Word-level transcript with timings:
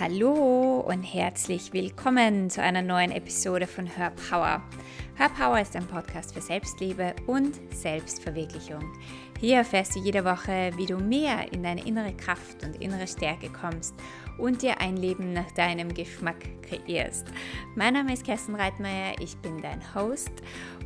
Hallo 0.00 0.80
und 0.80 1.02
herzlich 1.02 1.74
willkommen 1.74 2.48
zu 2.48 2.62
einer 2.62 2.80
neuen 2.80 3.12
Episode 3.12 3.66
von 3.66 3.86
Hör 3.94 4.10
Power. 4.10 4.62
Hör 5.16 5.28
Power 5.28 5.60
ist 5.60 5.76
ein 5.76 5.86
Podcast 5.86 6.32
für 6.32 6.40
Selbstliebe 6.40 7.14
und 7.26 7.60
Selbstverwirklichung. 7.74 8.82
Hier 9.38 9.58
erfährst 9.58 9.94
du 9.94 10.00
jede 10.00 10.24
Woche, 10.24 10.70
wie 10.76 10.86
du 10.86 10.96
mehr 10.96 11.52
in 11.52 11.62
deine 11.62 11.86
innere 11.86 12.14
Kraft 12.14 12.64
und 12.64 12.80
innere 12.80 13.06
Stärke 13.06 13.50
kommst 13.50 13.94
und 14.38 14.62
dir 14.62 14.80
ein 14.80 14.96
Leben 14.96 15.34
nach 15.34 15.50
deinem 15.52 15.92
Geschmack 15.92 16.42
kreierst. 16.62 17.26
Mein 17.76 17.92
Name 17.92 18.14
ist 18.14 18.24
Kerstin 18.24 18.54
Reitmeier, 18.54 19.14
ich 19.20 19.36
bin 19.36 19.60
dein 19.60 19.94
Host 19.94 20.32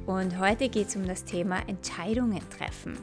und 0.07 0.39
heute 0.41 0.69
geht 0.69 0.89
es 0.89 0.97
um 0.97 1.07
das 1.07 1.25
Thema 1.25 1.61
Entscheidungen 1.69 2.43
treffen. 2.51 2.99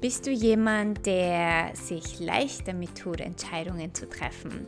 Bist 0.00 0.26
du 0.26 0.30
jemand, 0.30 1.06
der 1.06 1.70
sich 1.74 2.20
leicht 2.20 2.68
damit 2.68 2.98
tut, 2.98 3.20
Entscheidungen 3.20 3.94
zu 3.94 4.06
treffen? 4.06 4.66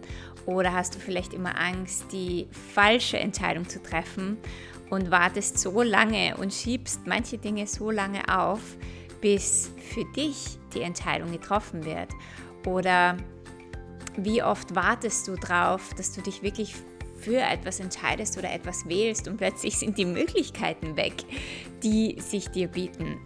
Oder 0.48 0.72
hast 0.72 0.94
du 0.94 0.98
vielleicht 0.98 1.34
immer 1.34 1.60
Angst, 1.60 2.06
die 2.10 2.48
falsche 2.72 3.18
Entscheidung 3.18 3.68
zu 3.68 3.82
treffen 3.82 4.38
und 4.88 5.10
wartest 5.10 5.58
so 5.58 5.82
lange 5.82 6.38
und 6.38 6.54
schiebst 6.54 7.06
manche 7.06 7.36
Dinge 7.36 7.66
so 7.66 7.90
lange 7.90 8.22
auf, 8.34 8.60
bis 9.20 9.70
für 9.92 10.06
dich 10.16 10.58
die 10.72 10.80
Entscheidung 10.80 11.32
getroffen 11.32 11.84
wird? 11.84 12.08
Oder 12.64 13.18
wie 14.16 14.42
oft 14.42 14.74
wartest 14.74 15.28
du 15.28 15.34
darauf, 15.36 15.92
dass 15.92 16.12
du 16.14 16.22
dich 16.22 16.42
wirklich 16.42 16.74
für 17.18 17.42
etwas 17.42 17.78
entscheidest 17.80 18.38
oder 18.38 18.50
etwas 18.50 18.88
wählst 18.88 19.28
und 19.28 19.36
plötzlich 19.36 19.76
sind 19.76 19.98
die 19.98 20.06
Möglichkeiten 20.06 20.96
weg, 20.96 21.24
die 21.82 22.18
sich 22.22 22.48
dir 22.48 22.68
bieten? 22.68 23.20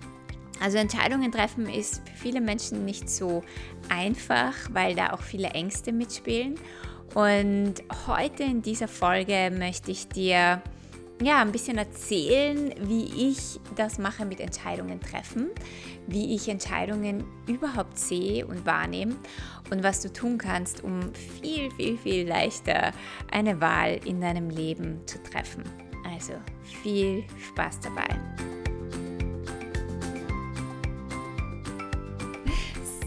Also 0.61 0.79
Entscheidungen 0.79 1.31
treffen 1.31 1.69
ist 1.69 2.03
für 2.09 2.17
viele 2.17 2.41
Menschen 2.41 2.85
nicht 2.85 3.09
so 3.09 3.43
einfach, 3.89 4.55
weil 4.73 4.97
da 4.97 5.13
auch 5.13 5.23
viele 5.23 5.51
Ängste 5.51 5.93
mitspielen. 5.93 6.57
Und 7.15 7.75
heute 8.07 8.43
in 8.43 8.63
dieser 8.63 8.89
Folge 8.89 9.53
möchte 9.55 9.91
ich 9.91 10.09
dir 10.09 10.63
ja, 11.21 11.41
ein 11.41 11.53
bisschen 11.53 11.79
erzählen, 11.79 12.75
wie 12.81 13.31
ich 13.31 13.61
das 13.77 13.99
mache 13.99 14.25
mit 14.25 14.41
Entscheidungen 14.41 15.01
treffen, 15.01 15.51
wie 16.07 16.35
ich 16.35 16.49
Entscheidungen 16.49 17.25
überhaupt 17.47 17.99
sehe 17.99 18.47
und 18.47 18.67
wahrnehme 18.67 19.15
und 19.71 19.85
was 19.85 20.01
du 20.01 20.13
tun 20.13 20.39
kannst, 20.39 20.83
um 20.83 21.15
viel, 21.15 21.71
viel, 21.73 21.97
viel 21.99 22.27
leichter 22.27 22.93
eine 23.31 23.61
Wahl 23.61 24.01
in 24.05 24.21
deinem 24.21 24.51
Leben 24.51 25.07
zu 25.07 25.23
treffen. 25.23 25.63
Also 26.13 26.33
viel 26.83 27.25
Spaß 27.51 27.81
dabei. 27.81 28.09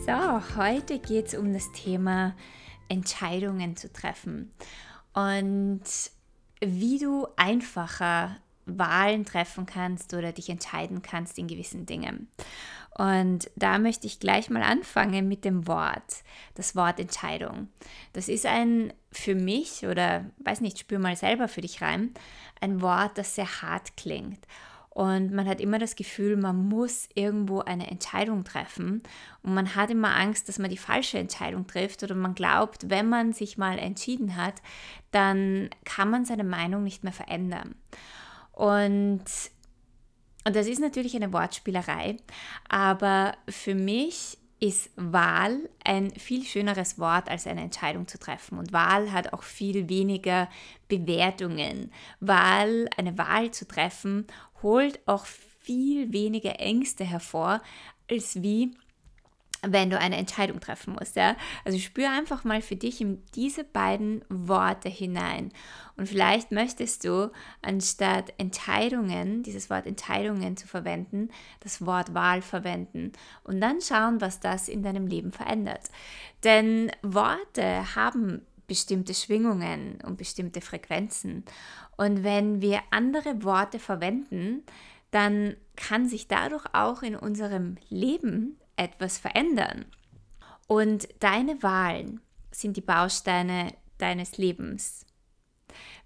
So, 0.06 0.58
heute 0.58 1.00
geht 1.00 1.28
es 1.28 1.34
um 1.34 1.52
das 1.52 1.72
Thema 1.72 2.36
Entscheidungen 2.90 3.76
zu 3.76 3.92
treffen 3.92 4.52
und 5.14 5.84
wie 6.62 7.00
du 7.00 7.28
einfacher 7.36 8.38
Wahlen 8.66 9.26
treffen 9.26 9.66
kannst 9.66 10.14
oder 10.14 10.32
dich 10.32 10.50
entscheiden 10.50 11.02
kannst 11.02 11.38
in 11.38 11.48
gewissen 11.48 11.86
Dingen. 11.86 12.28
Und 12.98 13.52
da 13.56 13.78
möchte 13.78 14.08
ich 14.08 14.20
gleich 14.20 14.50
mal 14.50 14.64
anfangen 14.64 15.28
mit 15.28 15.44
dem 15.44 15.68
Wort, 15.68 16.24
das 16.56 16.76
Wort 16.76 17.00
Entscheidung. 17.00 17.68
Das 18.14 18.30
ist 18.30 18.46
ein 18.46 18.94
für 19.12 19.36
mich 19.36 19.86
oder 19.86 20.26
weiß 20.40 20.62
nicht, 20.62 20.80
spür 20.80 21.00
mal 21.00 21.16
selber 21.16 21.48
für 21.48 21.62
dich 21.62 21.82
rein, 21.82 22.14
ein 22.62 22.82
Wort, 22.82 23.18
das 23.18 23.36
sehr 23.36 23.62
hart 23.62 23.98
klingt. 23.98 24.40
Und 24.96 25.34
man 25.34 25.46
hat 25.46 25.60
immer 25.60 25.78
das 25.78 25.98
Gefühl, 25.98 26.38
man 26.38 26.70
muss 26.70 27.10
irgendwo 27.16 27.60
eine 27.60 27.92
Entscheidung 27.92 28.46
treffen. 28.46 29.04
Und 29.44 29.54
man 29.54 29.76
hat 29.76 29.90
immer 29.90 30.16
Angst, 30.16 30.48
dass 30.48 30.58
man 30.58 30.70
die 30.70 30.78
falsche 30.78 31.20
Entscheidung 31.20 31.68
trifft. 31.68 32.02
Oder 32.02 32.16
man 32.16 32.34
glaubt, 32.34 32.90
wenn 32.90 33.10
man 33.10 33.34
sich 33.34 33.58
mal 33.58 33.78
entschieden 33.78 34.38
hat, 34.38 34.62
dann 35.12 35.70
kann 35.84 36.10
man 36.10 36.24
seine 36.24 36.46
Meinung 36.46 36.84
nicht 36.84 37.04
mehr 37.04 37.12
verändern. 37.12 37.76
Und, 38.54 39.26
und 40.46 40.56
das 40.56 40.66
ist 40.66 40.80
natürlich 40.80 41.14
eine 41.14 41.34
Wortspielerei. 41.34 42.16
Aber 42.70 43.34
für 43.50 43.76
mich 43.76 44.38
ist 44.62 44.92
Wahl 44.96 45.70
ein 45.84 46.12
viel 46.12 46.46
schöneres 46.46 46.98
Wort 46.98 47.30
als 47.30 47.46
eine 47.48 47.62
Entscheidung 47.62 48.08
zu 48.08 48.18
treffen. 48.18 48.58
Und 48.58 48.72
Wahl 48.72 49.12
hat 49.12 49.34
auch 49.34 49.44
viel 49.44 49.90
weniger 49.90 50.50
Bewertungen. 50.88 51.92
Wahl, 52.22 52.88
eine 52.96 53.18
Wahl 53.18 53.52
zu 53.52 53.68
treffen, 53.68 54.26
holt 54.66 55.00
auch 55.06 55.26
viel 55.26 56.12
weniger 56.12 56.60
Ängste 56.60 57.04
hervor, 57.04 57.62
als 58.10 58.42
wie 58.42 58.72
wenn 59.68 59.90
du 59.90 59.98
eine 59.98 60.18
Entscheidung 60.18 60.60
treffen 60.60 60.94
musst. 60.94 61.16
Ja? 61.16 61.36
Also 61.64 61.80
spür 61.80 62.12
einfach 62.12 62.44
mal 62.44 62.62
für 62.62 62.76
dich 62.76 63.02
in 63.02 63.24
diese 63.36 63.64
beiden 63.64 64.24
Worte 64.30 64.90
hinein. 64.90 65.52
Und 65.98 66.08
vielleicht 66.08 66.52
möchtest 66.52 67.04
du, 67.04 67.32
anstatt 67.62 68.34
Entscheidungen, 68.38 69.44
dieses 69.44 69.70
Wort 69.70 69.86
Entscheidungen 69.86 70.58
zu 70.58 70.68
verwenden, 70.68 71.30
das 71.62 71.86
Wort 71.86 72.14
Wahl 72.14 72.42
verwenden 72.42 73.12
und 73.44 73.62
dann 73.62 73.82
schauen, 73.82 74.22
was 74.22 74.40
das 74.40 74.68
in 74.68 74.84
deinem 74.84 75.08
Leben 75.08 75.32
verändert. 75.32 75.90
Denn 76.44 76.92
Worte 77.02 77.96
haben 77.96 78.46
bestimmte 78.68 79.14
Schwingungen 79.14 80.00
und 80.06 80.18
bestimmte 80.18 80.62
Frequenzen. 80.62 81.46
Und 81.98 82.24
wenn 82.24 82.62
wir 82.62 82.82
andere 82.92 83.44
Worte 83.44 83.80
verwenden, 83.80 84.64
dann 85.12 85.56
kann 85.76 86.08
sich 86.08 86.28
dadurch 86.28 86.66
auch 86.74 87.02
in 87.02 87.16
unserem 87.16 87.78
Leben 87.90 88.60
etwas 88.76 89.18
verändern. 89.18 89.86
Und 90.68 91.08
deine 91.20 91.62
Wahlen 91.64 92.22
sind 92.52 92.78
die 92.78 92.82
Bausteine 92.82 93.74
deines 93.98 94.38
Lebens. 94.38 95.06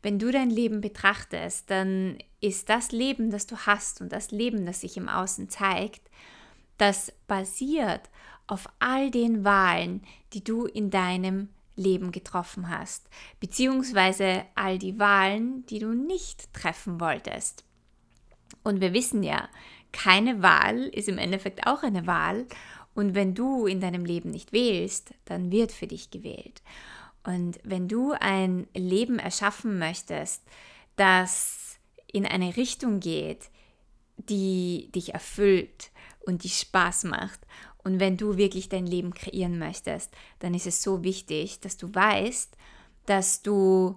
Wenn 0.02 0.20
du 0.20 0.32
dein 0.32 0.50
Leben 0.50 0.82
betrachtest, 0.82 1.70
dann 1.70 2.18
ist 2.42 2.70
das 2.70 2.92
Leben, 2.92 3.32
das 3.32 3.48
du 3.48 3.58
hast 3.58 4.02
und 4.02 4.12
das 4.12 4.32
Leben, 4.32 4.66
das 4.66 4.82
sich 4.82 4.98
im 4.98 5.10
Außen 5.10 5.50
zeigt, 5.50 6.10
das 6.78 7.12
basiert 7.28 8.10
auf 8.48 8.68
all 8.80 9.12
den 9.12 9.44
Wahlen, 9.44 10.02
die 10.34 10.44
du 10.44 10.66
in 10.66 10.90
deinem 10.90 11.50
Leben 11.80 12.12
getroffen 12.12 12.70
hast, 12.70 13.10
beziehungsweise 13.40 14.46
all 14.56 14.78
die 14.78 15.00
Wahlen, 15.00 15.66
die 15.68 15.80
du 15.80 15.94
nicht 15.94 16.54
treffen 16.54 17.00
wolltest. 17.00 17.64
Und 18.64 18.82
wir 18.82 18.94
wissen 18.94 19.24
ja, 19.24 19.50
keine 19.92 20.42
Wahl 20.42 20.84
ist 20.90 21.10
im 21.10 21.18
Endeffekt 21.18 21.66
auch 21.66 21.82
eine 21.84 22.06
Wahl. 22.06 22.46
Und 22.94 23.16
wenn 23.16 23.34
du 23.34 23.66
in 23.66 23.80
deinem 23.80 24.06
Leben 24.06 24.30
nicht 24.30 24.52
wählst, 24.52 25.14
dann 25.26 25.52
wird 25.52 25.72
für 25.72 25.88
dich 25.88 26.12
gewählt. 26.12 26.62
Und 27.24 27.60
wenn 27.64 27.88
du 27.88 28.12
ein 28.12 28.68
Leben 28.76 29.20
erschaffen 29.20 29.80
möchtest, 29.80 30.44
das 30.96 31.80
in 32.12 32.26
eine 32.26 32.58
Richtung 32.58 33.00
geht, 33.00 33.50
die 34.18 34.90
dich 34.94 35.14
erfüllt 35.14 35.92
und 36.20 36.44
die 36.44 36.50
Spaß 36.50 37.06
macht 37.06 37.40
und 37.90 38.00
wenn 38.00 38.18
du 38.18 38.38
wirklich 38.38 38.70
dein 38.70 38.86
Leben 38.86 39.16
kreieren 39.16 39.58
möchtest, 39.58 40.14
dann 40.38 40.54
ist 40.54 40.68
es 40.68 40.84
so 40.84 41.04
wichtig, 41.04 41.60
dass 41.60 41.76
du 41.76 41.92
weißt, 41.92 42.56
dass 43.08 43.42
du, 43.42 43.96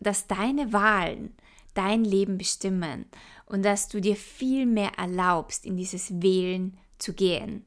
dass 0.00 0.26
deine 0.26 0.72
Wahlen 0.72 1.36
dein 1.74 2.06
Leben 2.06 2.38
bestimmen 2.38 3.04
und 3.44 3.66
dass 3.66 3.88
du 3.88 4.00
dir 4.00 4.16
viel 4.16 4.64
mehr 4.64 4.92
erlaubst, 4.96 5.66
in 5.66 5.76
dieses 5.76 6.22
Wählen 6.22 6.78
zu 6.96 7.12
gehen 7.12 7.66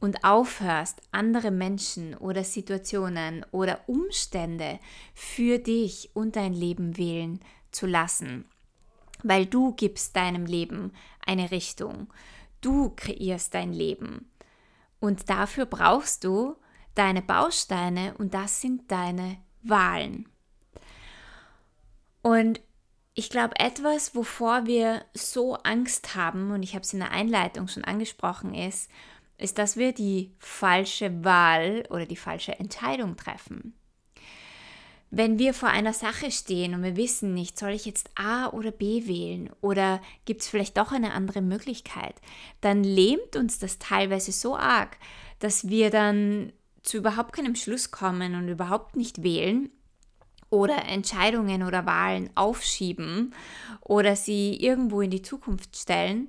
und 0.00 0.24
aufhörst, 0.24 1.00
andere 1.12 1.52
Menschen 1.52 2.16
oder 2.16 2.42
Situationen 2.42 3.46
oder 3.52 3.88
Umstände 3.88 4.80
für 5.14 5.58
dich 5.58 6.10
und 6.14 6.34
dein 6.34 6.52
Leben 6.52 6.96
wählen 6.96 7.38
zu 7.70 7.86
lassen. 7.86 8.44
Weil 9.22 9.46
du 9.46 9.72
gibst 9.72 10.16
deinem 10.16 10.46
Leben 10.46 10.90
eine 11.24 11.52
Richtung. 11.52 12.12
Du 12.60 12.90
kreierst 12.96 13.54
dein 13.54 13.72
Leben. 13.72 14.26
Und 15.00 15.30
dafür 15.30 15.66
brauchst 15.66 16.24
du 16.24 16.56
deine 16.94 17.22
Bausteine 17.22 18.14
und 18.18 18.34
das 18.34 18.60
sind 18.60 18.90
deine 18.90 19.38
Wahlen. 19.62 20.28
Und 22.22 22.60
ich 23.14 23.30
glaube, 23.30 23.58
etwas, 23.58 24.14
wovor 24.14 24.66
wir 24.66 25.04
so 25.14 25.54
Angst 25.56 26.14
haben, 26.14 26.52
und 26.52 26.62
ich 26.62 26.74
habe 26.74 26.82
es 26.82 26.92
in 26.92 27.00
der 27.00 27.10
Einleitung 27.10 27.66
schon 27.68 27.84
angesprochen, 27.84 28.54
ist, 28.54 28.90
ist, 29.36 29.58
dass 29.58 29.76
wir 29.76 29.92
die 29.92 30.34
falsche 30.38 31.24
Wahl 31.24 31.84
oder 31.90 32.06
die 32.06 32.16
falsche 32.16 32.58
Entscheidung 32.58 33.16
treffen. 33.16 33.74
Wenn 35.12 35.40
wir 35.40 35.54
vor 35.54 35.68
einer 35.68 35.92
Sache 35.92 36.30
stehen 36.30 36.74
und 36.74 36.84
wir 36.84 36.96
wissen 36.96 37.34
nicht, 37.34 37.58
soll 37.58 37.70
ich 37.70 37.84
jetzt 37.84 38.10
A 38.14 38.48
oder 38.50 38.70
B 38.70 39.08
wählen 39.08 39.50
oder 39.60 40.00
gibt 40.24 40.42
es 40.42 40.48
vielleicht 40.48 40.76
doch 40.76 40.92
eine 40.92 41.12
andere 41.12 41.40
Möglichkeit, 41.42 42.14
dann 42.60 42.84
lähmt 42.84 43.34
uns 43.34 43.58
das 43.58 43.80
teilweise 43.80 44.30
so 44.30 44.56
arg, 44.56 44.96
dass 45.40 45.68
wir 45.68 45.90
dann 45.90 46.52
zu 46.82 46.98
überhaupt 46.98 47.32
keinem 47.32 47.56
Schluss 47.56 47.90
kommen 47.90 48.36
und 48.36 48.48
überhaupt 48.48 48.94
nicht 48.94 49.24
wählen 49.24 49.70
oder 50.48 50.84
Entscheidungen 50.86 51.64
oder 51.64 51.86
Wahlen 51.86 52.30
aufschieben 52.36 53.34
oder 53.80 54.14
sie 54.14 54.56
irgendwo 54.56 55.00
in 55.00 55.10
die 55.10 55.22
Zukunft 55.22 55.76
stellen. 55.76 56.28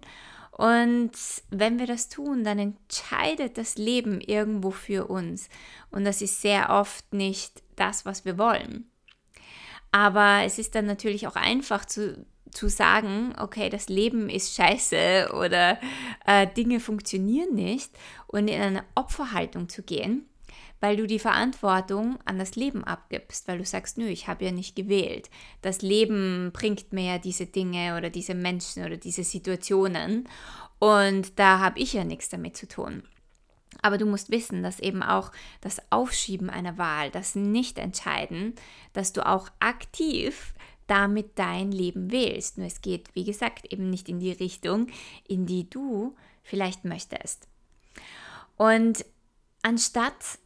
Und 0.51 1.11
wenn 1.49 1.79
wir 1.79 1.87
das 1.87 2.09
tun, 2.09 2.43
dann 2.43 2.59
entscheidet 2.59 3.57
das 3.57 3.77
Leben 3.77 4.21
irgendwo 4.21 4.71
für 4.71 5.07
uns. 5.07 5.49
Und 5.89 6.05
das 6.05 6.21
ist 6.21 6.41
sehr 6.41 6.69
oft 6.69 7.13
nicht 7.13 7.63
das, 7.81 8.05
was 8.05 8.23
wir 8.23 8.37
wollen. 8.37 8.85
Aber 9.91 10.43
es 10.45 10.57
ist 10.57 10.75
dann 10.75 10.85
natürlich 10.85 11.27
auch 11.27 11.35
einfach 11.35 11.83
zu, 11.83 12.25
zu 12.51 12.69
sagen, 12.69 13.33
okay, 13.37 13.69
das 13.69 13.89
Leben 13.89 14.29
ist 14.29 14.55
scheiße 14.55 15.31
oder 15.33 15.79
äh, 16.25 16.47
Dinge 16.47 16.79
funktionieren 16.79 17.53
nicht 17.55 17.91
und 18.27 18.47
in 18.47 18.61
eine 18.61 18.83
Opferhaltung 18.95 19.67
zu 19.67 19.83
gehen, 19.83 20.29
weil 20.79 20.95
du 20.95 21.07
die 21.07 21.19
Verantwortung 21.19 22.19
an 22.23 22.39
das 22.39 22.55
Leben 22.55 22.83
abgibst, 22.83 23.47
weil 23.47 23.57
du 23.57 23.65
sagst, 23.65 23.97
nö, 23.97 24.05
ich 24.05 24.27
habe 24.27 24.45
ja 24.45 24.51
nicht 24.51 24.75
gewählt. 24.75 25.29
Das 25.61 25.81
Leben 25.81 26.51
bringt 26.53 26.93
mir 26.93 27.13
ja 27.13 27.17
diese 27.17 27.47
Dinge 27.47 27.97
oder 27.97 28.09
diese 28.09 28.33
Menschen 28.33 28.85
oder 28.85 28.97
diese 28.97 29.25
Situationen 29.25 30.29
und 30.79 31.37
da 31.37 31.59
habe 31.59 31.79
ich 31.79 31.93
ja 31.93 32.03
nichts 32.03 32.29
damit 32.29 32.55
zu 32.55 32.67
tun. 32.67 33.03
Aber 33.81 33.97
du 33.97 34.05
musst 34.05 34.29
wissen, 34.29 34.63
dass 34.63 34.79
eben 34.79 35.01
auch 35.01 35.31
das 35.61 35.81
Aufschieben 35.91 36.49
einer 36.49 36.77
Wahl, 36.77 37.09
das 37.09 37.35
Nicht-Entscheiden, 37.35 38.53
dass 38.93 39.13
du 39.13 39.25
auch 39.25 39.49
aktiv 39.59 40.53
damit 40.87 41.39
dein 41.39 41.71
Leben 41.71 42.11
wählst. 42.11 42.57
Nur 42.57 42.67
es 42.67 42.81
geht, 42.81 43.15
wie 43.15 43.23
gesagt, 43.23 43.71
eben 43.71 43.89
nicht 43.89 44.09
in 44.09 44.19
die 44.19 44.33
Richtung, 44.33 44.87
in 45.27 45.45
die 45.45 45.69
du 45.69 46.15
vielleicht 46.43 46.85
möchtest. 46.85 47.47
Und 48.57 49.05
anstatt 49.61 50.39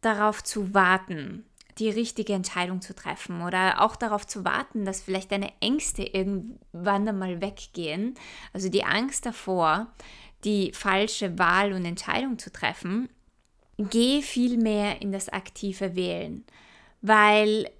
darauf 0.00 0.42
zu 0.42 0.74
warten, 0.74 1.44
die 1.78 1.90
richtige 1.90 2.32
Entscheidung 2.32 2.80
zu 2.80 2.94
treffen 2.94 3.42
oder 3.42 3.82
auch 3.82 3.96
darauf 3.96 4.26
zu 4.26 4.44
warten, 4.44 4.84
dass 4.84 5.02
vielleicht 5.02 5.30
deine 5.30 5.52
Ängste 5.60 6.02
irgendwann 6.02 7.06
einmal 7.06 7.40
weggehen, 7.40 8.14
also 8.52 8.68
die 8.68 8.84
Angst 8.84 9.26
davor, 9.26 9.88
die 10.44 10.72
falsche 10.72 11.38
Wahl 11.38 11.72
und 11.72 11.84
Entscheidung 11.84 12.38
zu 12.38 12.52
treffen, 12.52 13.08
geh 13.78 14.22
viel 14.22 14.56
mehr 14.58 15.02
in 15.02 15.12
das 15.12 15.28
aktive 15.28 15.96
Wählen, 15.96 16.44
weil 17.02 17.70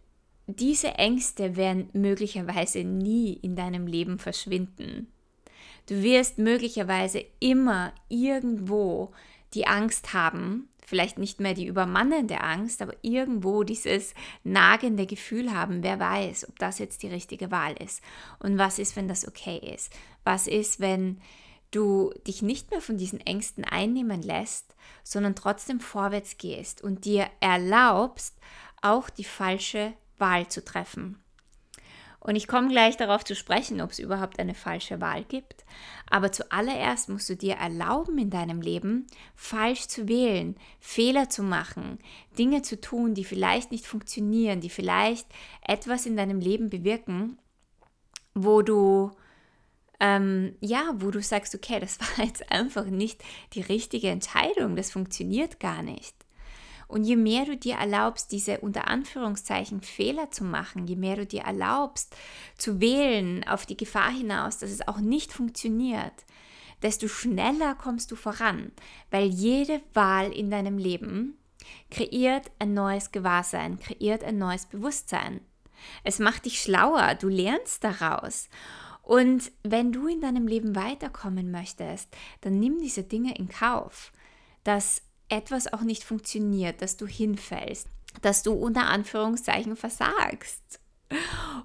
diese 0.47 0.95
Ängste 0.95 1.57
werden 1.57 1.91
möglicherweise 1.93 2.85
nie 2.85 3.33
in 3.33 3.57
deinem 3.57 3.87
Leben 3.87 4.19
verschwinden. 4.19 5.09
Du 5.87 6.03
wirst 6.03 6.39
möglicherweise 6.39 7.25
immer 7.41 7.93
irgendwo 8.09 9.13
die 9.55 9.67
Angst 9.67 10.13
haben, 10.13 10.69
vielleicht 10.85 11.19
nicht 11.19 11.41
mehr 11.41 11.55
die 11.55 11.67
übermannende 11.67 12.41
Angst, 12.41 12.81
aber 12.81 12.95
irgendwo 13.03 13.65
dieses 13.65 14.15
nagende 14.45 15.07
Gefühl 15.07 15.53
haben, 15.53 15.83
wer 15.83 15.99
weiß, 15.99 16.49
ob 16.49 16.59
das 16.59 16.79
jetzt 16.79 17.03
die 17.03 17.09
richtige 17.09 17.51
Wahl 17.51 17.75
ist. 17.83 18.03
Und 18.39 18.59
was 18.59 18.79
ist, 18.79 18.95
wenn 18.95 19.09
das 19.09 19.27
okay 19.27 19.59
ist? 19.75 19.93
Was 20.23 20.47
ist, 20.47 20.79
wenn 20.79 21.21
du 21.71 22.13
dich 22.27 22.43
nicht 22.43 22.71
mehr 22.71 22.81
von 22.81 22.97
diesen 22.97 23.21
Ängsten 23.21 23.65
einnehmen 23.65 24.23
lässt, 24.23 24.75
sondern 25.03 25.35
trotzdem 25.35 25.81
vorwärts 25.81 26.39
gehst 26.39 26.83
und 26.83 27.05
dir 27.05 27.29
erlaubst, 27.41 28.37
auch 28.83 29.11
die 29.11 29.25
falsche 29.25 29.93
Wahl 30.19 30.49
zu 30.49 30.65
treffen. 30.65 31.23
Und 32.27 32.35
ich 32.35 32.49
komme 32.49 32.69
gleich 32.69 32.97
darauf 32.97 33.25
zu 33.25 33.37
sprechen, 33.37 33.81
ob 33.81 33.93
es 33.93 34.01
überhaupt 34.01 34.41
eine 34.41 34.55
falsche 34.55 35.01
Wahl 35.01 35.23
gibt. 35.23 35.65
Aber 36.11 36.33
zuallererst 36.33 37.09
musst 37.09 37.29
du 37.29 37.37
dir 37.37 37.55
erlauben, 37.55 38.19
in 38.19 38.31
deinem 38.31 38.61
Leben 38.61 39.07
falsch 39.37 39.87
zu 39.87 40.09
wählen, 40.09 40.57
Fehler 40.81 41.31
zu 41.31 41.45
machen, 41.45 42.01
Dinge 42.37 42.63
zu 42.63 42.81
tun, 42.81 43.15
die 43.15 43.25
vielleicht 43.25 43.71
nicht 43.71 43.87
funktionieren, 43.87 44.61
die 44.61 44.71
vielleicht 44.71 45.29
etwas 45.63 46.05
in 46.05 46.17
deinem 46.17 46.41
Leben 46.41 46.69
bewirken, 46.69 47.39
wo 48.35 48.61
du 48.61 49.13
ähm, 50.01 50.57
ja, 50.61 50.95
wo 50.97 51.11
du 51.11 51.23
sagst, 51.23 51.55
okay, 51.55 51.81
das 51.81 51.99
war 52.19 52.25
jetzt 52.25 52.51
einfach 52.51 52.87
nicht 52.87 53.23
die 53.55 53.63
richtige 53.63 54.09
Entscheidung, 54.09 54.77
das 54.77 54.91
funktioniert 54.91 55.61
gar 55.61 55.83
nicht. 55.83 56.15
Und 56.89 57.03
je 57.03 57.17
mehr 57.17 57.45
du 57.45 57.57
dir 57.57 57.75
erlaubst, 57.75 58.31
diese 58.31 58.61
unter 58.61 58.87
Anführungszeichen 58.87 59.83
Fehler 59.83 60.31
zu 60.31 60.45
machen, 60.45 60.87
je 60.87 60.95
mehr 60.95 61.17
du 61.17 61.27
dir 61.27 61.43
erlaubst 61.43 62.15
zu 62.57 62.81
wählen 62.81 63.47
auf 63.49 63.67
die 63.67 63.77
Gefahr 63.77 64.11
hinaus, 64.11 64.59
dass 64.59 64.71
es 64.71 64.87
auch 64.87 64.99
nicht 64.99 65.33
funktioniert, 65.33 66.13
desto 66.83 67.09
schneller 67.09 67.75
kommst 67.75 68.13
du 68.13 68.17
voran, 68.17 68.71
weil 69.11 69.27
jede 69.27 69.81
Wahl 69.95 70.33
in 70.33 70.51
deinem 70.51 70.79
Leben 70.79 71.37
kreiert 71.91 72.53
ein 72.61 72.75
neues 72.75 73.11
Gewahrsein, 73.11 73.81
kreiert 73.81 74.23
ein 74.23 74.39
neues 74.39 74.67
Bewusstsein. 74.67 75.41
Es 76.05 76.21
macht 76.21 76.45
dich 76.45 76.61
schlauer, 76.61 77.15
du 77.17 77.29
lernst 77.29 77.83
daraus. 77.83 78.49
Und 79.07 79.53
wenn 79.63 79.93
du 79.93 80.09
in 80.09 80.21
deinem 80.21 80.49
Leben 80.49 80.75
weiterkommen 80.75 81.53
möchtest, 81.53 82.09
dann 82.41 82.59
nimm 82.59 82.81
diese 82.81 83.05
Dinge 83.05 83.37
in 83.37 83.49
Kauf, 83.49 84.11
dass 84.65 85.01
etwas 85.29 85.73
auch 85.73 85.83
nicht 85.83 86.03
funktioniert, 86.03 86.83
dass 86.83 86.97
du 86.97 87.07
hinfällst, 87.07 87.87
dass 88.23 88.43
du 88.43 88.53
unter 88.53 88.89
Anführungszeichen 88.89 89.77
versagst 89.77 90.81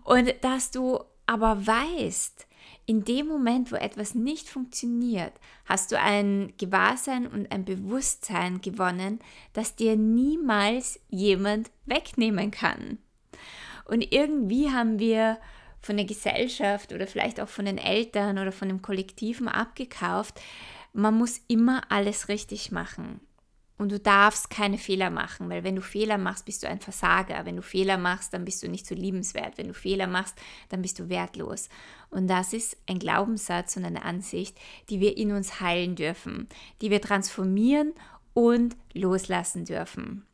und 0.04 0.36
dass 0.42 0.70
du 0.70 1.00
aber 1.26 1.66
weißt, 1.66 2.46
in 2.86 3.06
dem 3.06 3.28
Moment, 3.28 3.72
wo 3.72 3.76
etwas 3.76 4.14
nicht 4.14 4.48
funktioniert, 4.48 5.34
hast 5.66 5.92
du 5.92 6.00
ein 6.00 6.54
Gewahrsein 6.60 7.26
und 7.26 7.52
ein 7.52 7.66
Bewusstsein 7.66 8.62
gewonnen, 8.62 9.18
das 9.54 9.76
dir 9.76 9.96
niemals 9.96 11.00
jemand 11.10 11.72
wegnehmen 11.88 12.52
kann. 12.52 13.00
Und 13.86 14.14
irgendwie 14.14 14.70
haben 14.70 15.00
wir 15.00 15.40
von 15.82 15.98
der 15.98 16.06
Gesellschaft 16.06 16.94
oder 16.94 17.08
vielleicht 17.08 17.40
auch 17.40 17.50
von 17.50 17.66
den 17.66 17.78
Eltern 17.78 18.38
oder 18.38 18.52
von 18.52 18.68
dem 18.68 18.82
Kollektiven 18.82 19.48
abgekauft. 19.48 20.40
Man 20.94 21.18
muss 21.18 21.42
immer 21.48 21.84
alles 21.90 22.28
richtig 22.28 22.72
machen. 22.72 23.22
Und 23.82 23.92
du 23.92 24.00
darfst 24.00 24.52
keine 24.52 24.78
Fehler 24.78 25.10
machen, 25.10 25.50
weil 25.50 25.64
wenn 25.64 25.76
du 25.76 25.82
Fehler 25.82 26.20
machst, 26.20 26.46
bist 26.46 26.62
du 26.62 26.68
ein 26.68 26.80
Versager. 26.80 27.48
Wenn 27.48 27.56
du 27.56 27.64
Fehler 27.64 27.98
machst, 27.98 28.32
dann 28.32 28.46
bist 28.46 28.62
du 28.62 28.68
nicht 28.68 28.86
so 28.86 28.94
liebenswert. 28.94 29.58
Wenn 29.58 29.70
du 29.70 29.74
Fehler 29.74 30.06
machst, 30.06 30.38
dann 30.70 30.84
bist 30.84 31.00
du 31.00 31.10
wertlos. 31.10 31.68
Und 32.12 32.28
das 32.28 32.54
ist 32.54 32.78
ein 32.88 33.00
Glaubenssatz 33.00 33.78
und 33.78 33.86
eine 33.86 34.06
Ansicht, 34.06 34.56
die 34.92 35.00
wir 35.00 35.18
in 35.18 35.32
uns 35.32 35.62
heilen 35.62 35.96
dürfen, 35.96 36.48
die 36.82 36.92
wir 36.92 37.02
transformieren 37.02 37.94
und 38.36 38.78
loslassen 38.94 39.66
dürfen. 39.66 40.28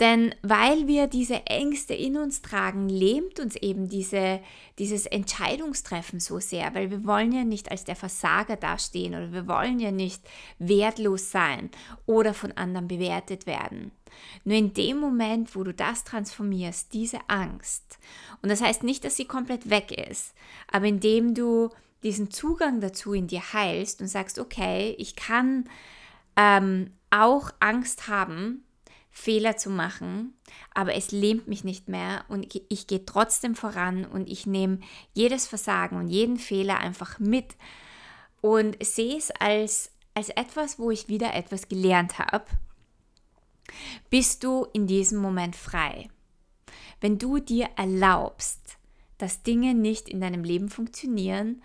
Denn 0.00 0.34
weil 0.40 0.86
wir 0.86 1.08
diese 1.08 1.46
Ängste 1.46 1.92
in 1.92 2.16
uns 2.16 2.40
tragen, 2.40 2.88
lähmt 2.88 3.38
uns 3.38 3.54
eben 3.54 3.86
diese, 3.86 4.40
dieses 4.78 5.04
Entscheidungstreffen 5.04 6.20
so 6.20 6.40
sehr, 6.40 6.74
weil 6.74 6.90
wir 6.90 7.04
wollen 7.04 7.32
ja 7.32 7.44
nicht 7.44 7.70
als 7.70 7.84
der 7.84 7.96
Versager 7.96 8.56
dastehen 8.56 9.14
oder 9.14 9.30
wir 9.30 9.46
wollen 9.46 9.78
ja 9.78 9.90
nicht 9.90 10.22
wertlos 10.58 11.30
sein 11.30 11.70
oder 12.06 12.32
von 12.32 12.52
anderen 12.52 12.88
bewertet 12.88 13.46
werden. 13.46 13.92
Nur 14.44 14.56
in 14.56 14.72
dem 14.72 14.98
Moment, 14.98 15.54
wo 15.54 15.64
du 15.64 15.74
das 15.74 16.02
transformierst, 16.02 16.94
diese 16.94 17.18
Angst, 17.28 17.98
und 18.40 18.48
das 18.48 18.62
heißt 18.62 18.82
nicht, 18.82 19.04
dass 19.04 19.16
sie 19.16 19.26
komplett 19.26 19.68
weg 19.68 19.92
ist, 20.10 20.34
aber 20.72 20.86
indem 20.86 21.34
du 21.34 21.68
diesen 22.02 22.30
Zugang 22.30 22.80
dazu 22.80 23.12
in 23.12 23.26
dir 23.26 23.52
heilst 23.52 24.00
und 24.00 24.08
sagst, 24.08 24.38
okay, 24.38 24.94
ich 24.96 25.14
kann 25.14 25.68
ähm, 26.36 26.92
auch 27.10 27.50
Angst 27.60 28.08
haben, 28.08 28.64
Fehler 29.10 29.56
zu 29.56 29.70
machen, 29.70 30.34
aber 30.72 30.94
es 30.94 31.10
lähmt 31.10 31.48
mich 31.48 31.64
nicht 31.64 31.88
mehr 31.88 32.24
und 32.28 32.54
ich 32.68 32.86
gehe 32.86 33.04
trotzdem 33.04 33.54
voran 33.54 34.04
und 34.04 34.28
ich 34.28 34.46
nehme 34.46 34.80
jedes 35.12 35.46
Versagen 35.48 35.96
und 35.96 36.08
jeden 36.08 36.38
Fehler 36.38 36.78
einfach 36.78 37.18
mit 37.18 37.56
und 38.40 38.82
sehe 38.84 39.16
es 39.16 39.30
als, 39.32 39.90
als 40.14 40.28
etwas, 40.30 40.78
wo 40.78 40.90
ich 40.90 41.08
wieder 41.08 41.34
etwas 41.34 41.68
gelernt 41.68 42.18
habe, 42.18 42.46
bist 44.10 44.44
du 44.44 44.66
in 44.72 44.86
diesem 44.86 45.18
Moment 45.18 45.56
frei. 45.56 46.08
Wenn 47.00 47.18
du 47.18 47.38
dir 47.38 47.68
erlaubst, 47.76 48.78
dass 49.18 49.42
Dinge 49.42 49.74
nicht 49.74 50.08
in 50.08 50.20
deinem 50.20 50.44
Leben 50.44 50.68
funktionieren 50.68 51.62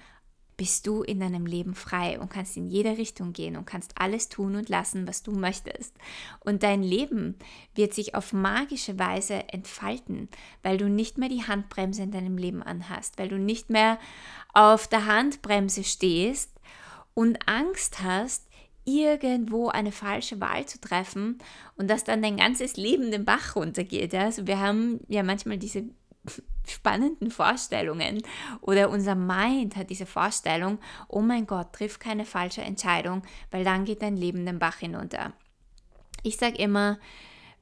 bist 0.57 0.87
du 0.87 1.03
in 1.03 1.19
deinem 1.19 1.45
Leben 1.45 1.75
frei 1.75 2.19
und 2.19 2.29
kannst 2.29 2.55
in 2.57 2.69
jede 2.69 2.97
Richtung 2.97 3.33
gehen 3.33 3.57
und 3.57 3.65
kannst 3.65 3.93
alles 3.99 4.29
tun 4.29 4.55
und 4.55 4.69
lassen, 4.69 5.07
was 5.07 5.23
du 5.23 5.31
möchtest. 5.31 5.93
Und 6.39 6.63
dein 6.63 6.81
Leben 6.81 7.35
wird 7.73 7.93
sich 7.93 8.15
auf 8.15 8.33
magische 8.33 8.97
Weise 8.97 9.49
entfalten, 9.49 10.29
weil 10.63 10.77
du 10.77 10.89
nicht 10.89 11.17
mehr 11.17 11.29
die 11.29 11.43
Handbremse 11.43 12.03
in 12.03 12.11
deinem 12.11 12.37
Leben 12.37 12.63
anhast, 12.63 13.17
weil 13.17 13.29
du 13.29 13.37
nicht 13.37 13.69
mehr 13.69 13.99
auf 14.53 14.87
der 14.87 15.05
Handbremse 15.05 15.83
stehst 15.83 16.51
und 17.13 17.47
Angst 17.47 18.01
hast, 18.01 18.47
irgendwo 18.85 19.69
eine 19.69 19.91
falsche 19.91 20.39
Wahl 20.39 20.65
zu 20.67 20.79
treffen 20.79 21.39
und 21.75 21.89
dass 21.89 22.03
dann 22.03 22.21
dein 22.21 22.37
ganzes 22.37 22.77
Leben 22.77 23.11
den 23.11 23.25
Bach 23.25 23.55
runtergeht. 23.55 24.13
Also 24.13 24.47
wir 24.47 24.59
haben 24.59 24.99
ja 25.07 25.23
manchmal 25.23 25.57
diese 25.57 25.85
spannenden 26.67 27.31
Vorstellungen 27.31 28.21
oder 28.61 28.89
unser 28.89 29.15
Mind 29.15 29.75
hat 29.75 29.89
diese 29.89 30.05
Vorstellung, 30.05 30.79
oh 31.07 31.21
mein 31.21 31.45
Gott, 31.45 31.73
triff 31.73 31.99
keine 31.99 32.25
falsche 32.25 32.61
Entscheidung, 32.61 33.23
weil 33.51 33.63
dann 33.63 33.85
geht 33.85 34.01
dein 34.01 34.17
Leben 34.17 34.45
den 34.45 34.59
Bach 34.59 34.77
hinunter. 34.77 35.33
Ich 36.23 36.37
sage 36.37 36.57
immer, 36.57 36.97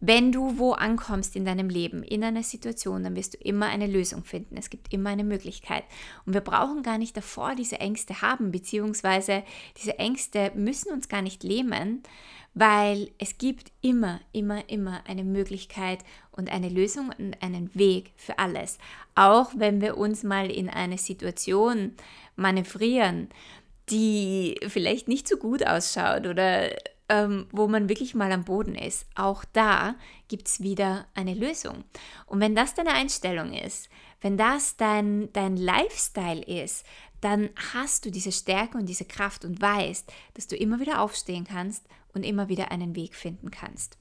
Wenn 0.06 0.34
du 0.34 0.58
wo 0.58 0.74
ankommst 0.74 1.34
in 1.38 1.46
deinem 1.46 1.70
Leben, 1.70 2.04
in 2.04 2.26
einer 2.26 2.44
Situation, 2.44 3.04
dann 3.04 3.16
wirst 3.16 3.36
du 3.36 3.38
immer 3.38 3.68
eine 3.68 3.88
Lösung 3.88 4.26
finden. 4.26 4.58
Es 4.58 4.70
gibt 4.70 4.94
immer 4.94 5.12
eine 5.12 5.24
Möglichkeit. 5.24 5.86
Und 6.26 6.34
wir 6.34 6.42
brauchen 6.42 6.84
gar 6.84 6.98
nicht 6.98 7.16
davor 7.16 7.56
diese 7.56 7.80
Ängste 7.80 8.22
haben, 8.22 8.52
beziehungsweise 8.52 9.44
diese 9.82 10.00
Ängste 10.00 10.52
müssen 10.56 10.92
uns 10.92 11.08
gar 11.08 11.22
nicht 11.22 11.46
lähmen, 11.46 12.04
weil 12.54 13.12
es 13.18 13.38
gibt 13.38 13.72
immer, 13.80 14.20
immer, 14.34 14.70
immer 14.70 15.00
eine 15.08 15.24
Möglichkeit 15.24 16.00
und 16.34 16.52
eine 16.52 16.68
Lösung 16.68 17.14
und 17.18 17.42
einen 17.42 17.74
Weg 17.74 18.12
für 18.18 18.40
alles. 18.40 18.80
Auch 19.16 19.54
wenn 19.56 19.80
wir 19.80 19.96
uns 19.96 20.24
mal 20.24 20.52
in 20.52 20.70
eine 20.70 20.98
Situation 20.98 21.94
manövrieren, 22.36 23.30
die 23.90 24.60
vielleicht 24.68 25.08
nicht 25.08 25.30
so 25.30 25.38
gut 25.38 25.66
ausschaut 25.66 26.28
oder 26.28 26.72
ähm, 27.10 27.48
wo 27.52 27.68
man 27.68 27.90
wirklich 27.90 28.16
mal 28.16 28.32
am 28.32 28.46
Boden 28.46 28.76
ist, 28.76 29.06
auch 29.16 29.44
da 29.54 29.96
gibt 30.28 30.48
es 30.48 30.62
wieder 30.62 31.06
eine 31.14 31.34
Lösung. 31.34 31.84
Und 32.26 32.40
wenn 32.40 32.56
das 32.56 32.74
deine 32.74 32.94
Einstellung 32.94 33.54
ist, 33.54 33.90
wenn 34.22 34.38
das 34.38 34.78
dein, 34.78 35.32
dein 35.34 35.58
Lifestyle 35.58 36.44
ist, 36.44 36.86
dann 37.22 37.50
hast 37.74 38.06
du 38.06 38.12
diese 38.12 38.32
Stärke 38.32 38.78
und 38.78 38.86
diese 38.88 39.06
Kraft 39.06 39.46
und 39.46 39.62
weißt, 39.62 40.12
dass 40.34 40.48
du 40.48 40.56
immer 40.56 40.80
wieder 40.80 41.02
aufstehen 41.02 41.46
kannst 41.46 41.86
und 42.14 42.24
immer 42.24 42.50
wieder 42.50 42.72
einen 42.72 42.96
Weg 42.96 43.16
finden 43.16 43.52
kannst. 43.52 43.98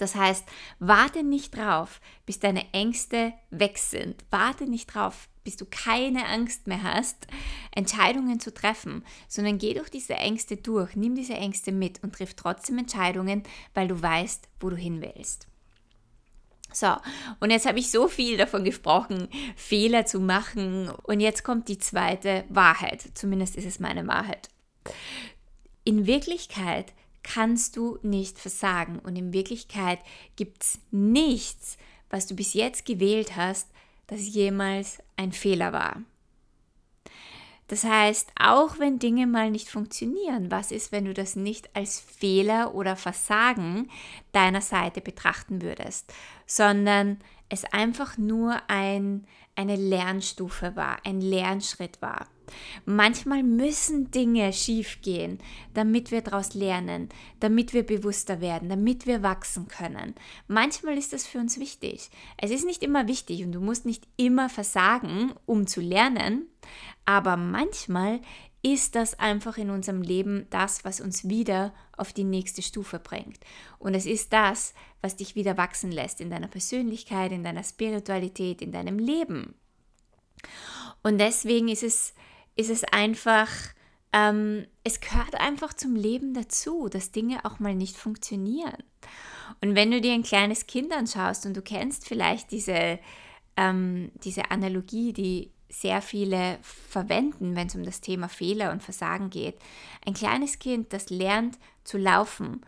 Das 0.00 0.14
heißt, 0.14 0.44
warte 0.78 1.22
nicht 1.22 1.56
drauf, 1.56 2.00
bis 2.26 2.38
deine 2.38 2.72
Ängste 2.72 3.32
weg 3.50 3.78
sind. 3.78 4.24
Warte 4.30 4.64
nicht 4.64 4.86
drauf, 4.86 5.28
bis 5.44 5.56
du 5.56 5.66
keine 5.66 6.26
Angst 6.26 6.66
mehr 6.66 6.82
hast, 6.82 7.26
Entscheidungen 7.74 8.40
zu 8.40 8.52
treffen, 8.52 9.04
sondern 9.28 9.58
geh 9.58 9.74
durch 9.74 9.90
diese 9.90 10.14
Ängste 10.14 10.56
durch, 10.56 10.96
nimm 10.96 11.14
diese 11.14 11.34
Ängste 11.34 11.72
mit 11.72 12.02
und 12.02 12.14
triff 12.14 12.34
trotzdem 12.34 12.78
Entscheidungen, 12.78 13.42
weil 13.74 13.88
du 13.88 14.00
weißt, 14.00 14.48
wo 14.60 14.70
du 14.70 14.76
hin 14.76 15.02
willst. 15.02 15.46
So, 16.72 16.94
und 17.40 17.50
jetzt 17.50 17.66
habe 17.66 17.80
ich 17.80 17.90
so 17.90 18.06
viel 18.06 18.36
davon 18.36 18.64
gesprochen, 18.64 19.28
Fehler 19.56 20.06
zu 20.06 20.20
machen. 20.20 20.88
Und 21.02 21.20
jetzt 21.20 21.42
kommt 21.42 21.68
die 21.68 21.78
zweite 21.78 22.44
Wahrheit. 22.48 23.02
Zumindest 23.14 23.56
ist 23.56 23.64
es 23.64 23.80
meine 23.80 24.06
Wahrheit. 24.06 24.48
In 25.82 26.06
Wirklichkeit 26.06 26.92
kannst 27.22 27.76
du 27.76 27.98
nicht 28.02 28.38
versagen. 28.38 28.98
Und 28.98 29.16
in 29.16 29.32
Wirklichkeit 29.32 30.00
gibt 30.36 30.62
es 30.62 30.78
nichts, 30.90 31.76
was 32.08 32.26
du 32.26 32.34
bis 32.34 32.54
jetzt 32.54 32.84
gewählt 32.84 33.36
hast, 33.36 33.68
das 34.06 34.28
jemals 34.34 34.98
ein 35.16 35.32
Fehler 35.32 35.72
war. 35.72 36.02
Das 37.68 37.84
heißt, 37.84 38.32
auch 38.36 38.80
wenn 38.80 38.98
Dinge 38.98 39.28
mal 39.28 39.48
nicht 39.48 39.68
funktionieren, 39.68 40.50
was 40.50 40.72
ist, 40.72 40.90
wenn 40.90 41.04
du 41.04 41.14
das 41.14 41.36
nicht 41.36 41.70
als 41.76 42.00
Fehler 42.00 42.74
oder 42.74 42.96
Versagen 42.96 43.88
deiner 44.32 44.60
Seite 44.60 45.00
betrachten 45.00 45.62
würdest, 45.62 46.12
sondern 46.46 47.20
es 47.48 47.64
einfach 47.64 48.18
nur 48.18 48.60
ein, 48.66 49.24
eine 49.54 49.76
Lernstufe 49.76 50.74
war, 50.74 50.98
ein 51.04 51.20
Lernschritt 51.20 52.02
war. 52.02 52.26
Manchmal 52.84 53.42
müssen 53.42 54.10
Dinge 54.10 54.52
schiefgehen, 54.52 55.38
damit 55.74 56.10
wir 56.10 56.22
daraus 56.22 56.54
lernen, 56.54 57.08
damit 57.40 57.72
wir 57.72 57.84
bewusster 57.84 58.40
werden, 58.40 58.68
damit 58.68 59.06
wir 59.06 59.22
wachsen 59.22 59.68
können. 59.68 60.14
Manchmal 60.48 60.98
ist 60.98 61.12
das 61.12 61.26
für 61.26 61.38
uns 61.38 61.58
wichtig. 61.58 62.10
Es 62.36 62.50
ist 62.50 62.64
nicht 62.64 62.82
immer 62.82 63.08
wichtig 63.08 63.44
und 63.44 63.52
du 63.52 63.60
musst 63.60 63.86
nicht 63.86 64.06
immer 64.16 64.48
versagen, 64.48 65.32
um 65.46 65.66
zu 65.66 65.80
lernen, 65.80 66.46
aber 67.04 67.36
manchmal 67.36 68.20
ist 68.62 68.94
das 68.94 69.18
einfach 69.18 69.56
in 69.56 69.70
unserem 69.70 70.02
Leben 70.02 70.46
das, 70.50 70.84
was 70.84 71.00
uns 71.00 71.28
wieder 71.28 71.72
auf 71.96 72.12
die 72.12 72.24
nächste 72.24 72.62
Stufe 72.62 72.98
bringt. 72.98 73.38
Und 73.78 73.94
es 73.94 74.04
ist 74.04 74.32
das, 74.32 74.74
was 75.00 75.16
dich 75.16 75.34
wieder 75.34 75.56
wachsen 75.56 75.90
lässt 75.90 76.20
in 76.20 76.30
deiner 76.30 76.48
Persönlichkeit, 76.48 77.32
in 77.32 77.42
deiner 77.42 77.64
Spiritualität, 77.64 78.60
in 78.60 78.72
deinem 78.72 78.98
Leben. 78.98 79.54
Und 81.02 81.18
deswegen 81.18 81.68
ist 81.68 81.82
es 81.82 82.14
ist 82.56 82.70
es 82.70 82.84
einfach, 82.84 83.48
ähm, 84.12 84.66
es 84.84 85.00
gehört 85.00 85.34
einfach 85.34 85.72
zum 85.72 85.96
Leben 85.96 86.34
dazu, 86.34 86.88
dass 86.88 87.12
Dinge 87.12 87.44
auch 87.44 87.58
mal 87.58 87.74
nicht 87.74 87.96
funktionieren. 87.96 88.82
Und 89.60 89.74
wenn 89.74 89.90
du 89.90 90.00
dir 90.00 90.12
ein 90.12 90.22
kleines 90.22 90.66
Kind 90.66 90.92
anschaust 90.92 91.46
und 91.46 91.56
du 91.56 91.62
kennst 91.62 92.06
vielleicht 92.06 92.50
diese, 92.50 92.98
ähm, 93.56 94.10
diese 94.22 94.50
Analogie, 94.50 95.12
die 95.12 95.50
sehr 95.68 96.02
viele 96.02 96.58
verwenden, 96.62 97.54
wenn 97.54 97.68
es 97.68 97.76
um 97.76 97.84
das 97.84 98.00
Thema 98.00 98.28
Fehler 98.28 98.72
und 98.72 98.82
Versagen 98.82 99.30
geht. 99.30 99.56
Ein 100.04 100.14
kleines 100.14 100.58
Kind, 100.58 100.92
das 100.92 101.10
lernt 101.10 101.58
zu 101.84 101.96
laufen, 101.96 102.62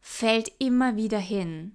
fällt 0.00 0.52
immer 0.58 0.96
wieder 0.96 1.18
hin 1.18 1.74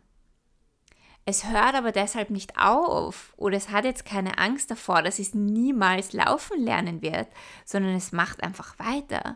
es 1.28 1.46
hört 1.46 1.76
aber 1.76 1.92
deshalb 1.92 2.30
nicht 2.30 2.58
auf 2.58 3.34
oder 3.36 3.58
es 3.58 3.68
hat 3.68 3.84
jetzt 3.84 4.06
keine 4.06 4.38
Angst 4.38 4.72
davor, 4.72 5.02
dass 5.02 5.20
es 5.20 5.34
niemals 5.34 6.14
laufen 6.14 6.64
lernen 6.64 7.02
wird, 7.02 7.28
sondern 7.66 7.96
es 7.96 8.14
macht 8.14 8.42
einfach 8.42 8.80
weiter. 8.80 9.36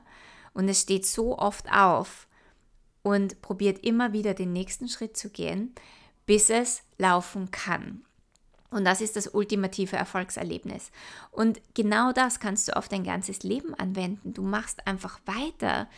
Und 0.53 0.69
es 0.69 0.79
steht 0.79 1.05
so 1.05 1.38
oft 1.38 1.69
auf 1.69 2.29
und 3.03 3.41
probiert 3.41 3.83
immer 3.83 4.13
wieder 4.13 4.33
den 4.33 4.53
nächsten 4.53 4.88
Schritt 4.88 5.17
zu 5.17 5.31
gehen, 5.31 5.75
bis 6.25 6.50
es 6.50 6.83
laufen 6.98 7.51
kann. 7.51 8.05
Und 8.69 8.86
das 8.86 9.01
ist 9.01 9.17
das 9.17 9.27
ultimative 9.27 9.98
Erfolgserlebnis. 9.98 10.91
Und 11.29 11.60
genau 11.74 12.13
das 12.13 12.39
kannst 12.39 12.69
du 12.69 12.77
auf 12.77 12.88
dein 12.88 13.03
ganzes 13.03 13.43
Leben 13.43 13.74
anwenden. 13.74 14.33
Du 14.33 14.43
machst 14.43 14.88
einfach 14.88 15.19
weiter 15.25 15.89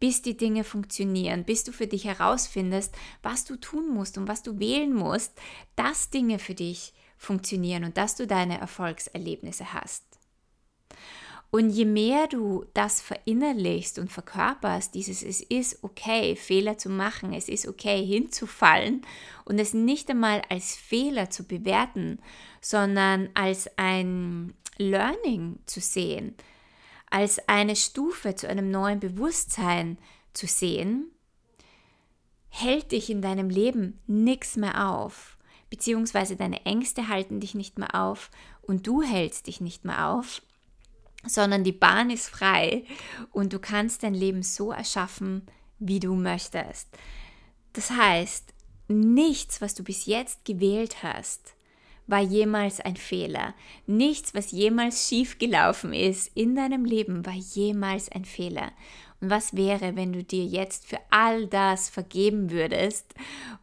bis 0.00 0.22
die 0.22 0.36
Dinge 0.36 0.64
funktionieren, 0.64 1.44
bis 1.44 1.64
du 1.64 1.72
für 1.72 1.86
dich 1.86 2.04
herausfindest, 2.04 2.94
was 3.22 3.44
du 3.44 3.56
tun 3.56 3.88
musst 3.88 4.18
und 4.18 4.28
was 4.28 4.42
du 4.42 4.58
wählen 4.58 4.92
musst, 4.92 5.32
dass 5.74 6.10
Dinge 6.10 6.38
für 6.38 6.54
dich 6.54 6.92
funktionieren 7.16 7.84
und 7.84 7.96
dass 7.96 8.14
du 8.14 8.26
deine 8.26 8.58
Erfolgserlebnisse 8.58 9.72
hast. 9.72 10.04
Und 11.50 11.70
je 11.70 11.84
mehr 11.84 12.26
du 12.26 12.66
das 12.74 13.00
verinnerlichst 13.00 13.98
und 13.98 14.12
verkörperst, 14.12 14.94
dieses 14.94 15.22
es 15.22 15.40
ist 15.40 15.82
okay, 15.82 16.36
Fehler 16.36 16.76
zu 16.76 16.90
machen, 16.90 17.32
es 17.32 17.48
ist 17.48 17.66
okay, 17.66 18.04
hinzufallen 18.04 19.02
und 19.44 19.58
es 19.58 19.72
nicht 19.72 20.10
einmal 20.10 20.42
als 20.50 20.76
Fehler 20.76 21.30
zu 21.30 21.44
bewerten, 21.44 22.18
sondern 22.60 23.30
als 23.34 23.70
ein 23.78 24.54
Learning 24.76 25.58
zu 25.66 25.80
sehen, 25.80 26.34
als 27.10 27.48
eine 27.48 27.76
Stufe 27.76 28.34
zu 28.34 28.48
einem 28.48 28.70
neuen 28.70 29.00
Bewusstsein 29.00 29.98
zu 30.32 30.46
sehen, 30.46 31.10
hält 32.48 32.92
dich 32.92 33.10
in 33.10 33.22
deinem 33.22 33.50
Leben 33.50 33.98
nichts 34.06 34.56
mehr 34.56 34.90
auf, 34.90 35.36
beziehungsweise 35.70 36.36
deine 36.36 36.64
Ängste 36.64 37.08
halten 37.08 37.40
dich 37.40 37.54
nicht 37.54 37.78
mehr 37.78 37.94
auf 37.94 38.30
und 38.62 38.86
du 38.86 39.02
hältst 39.02 39.46
dich 39.46 39.60
nicht 39.60 39.84
mehr 39.84 40.08
auf, 40.08 40.42
sondern 41.26 41.64
die 41.64 41.72
Bahn 41.72 42.10
ist 42.10 42.28
frei 42.28 42.84
und 43.32 43.52
du 43.52 43.58
kannst 43.58 44.02
dein 44.02 44.14
Leben 44.14 44.42
so 44.42 44.72
erschaffen, 44.72 45.46
wie 45.78 46.00
du 46.00 46.14
möchtest. 46.14 46.88
Das 47.72 47.90
heißt, 47.90 48.54
nichts, 48.88 49.60
was 49.60 49.74
du 49.74 49.82
bis 49.82 50.06
jetzt 50.06 50.44
gewählt 50.44 51.02
hast, 51.02 51.55
war 52.06 52.20
jemals 52.20 52.80
ein 52.80 52.96
Fehler. 52.96 53.54
Nichts, 53.86 54.34
was 54.34 54.52
jemals 54.52 55.08
schiefgelaufen 55.08 55.92
ist 55.92 56.30
in 56.36 56.54
deinem 56.54 56.84
Leben, 56.84 57.26
war 57.26 57.34
jemals 57.34 58.10
ein 58.10 58.24
Fehler. 58.24 58.72
Und 59.20 59.30
was 59.30 59.56
wäre, 59.56 59.96
wenn 59.96 60.12
du 60.12 60.22
dir 60.22 60.44
jetzt 60.44 60.86
für 60.86 60.98
all 61.10 61.46
das 61.46 61.88
vergeben 61.88 62.50
würdest, 62.50 63.14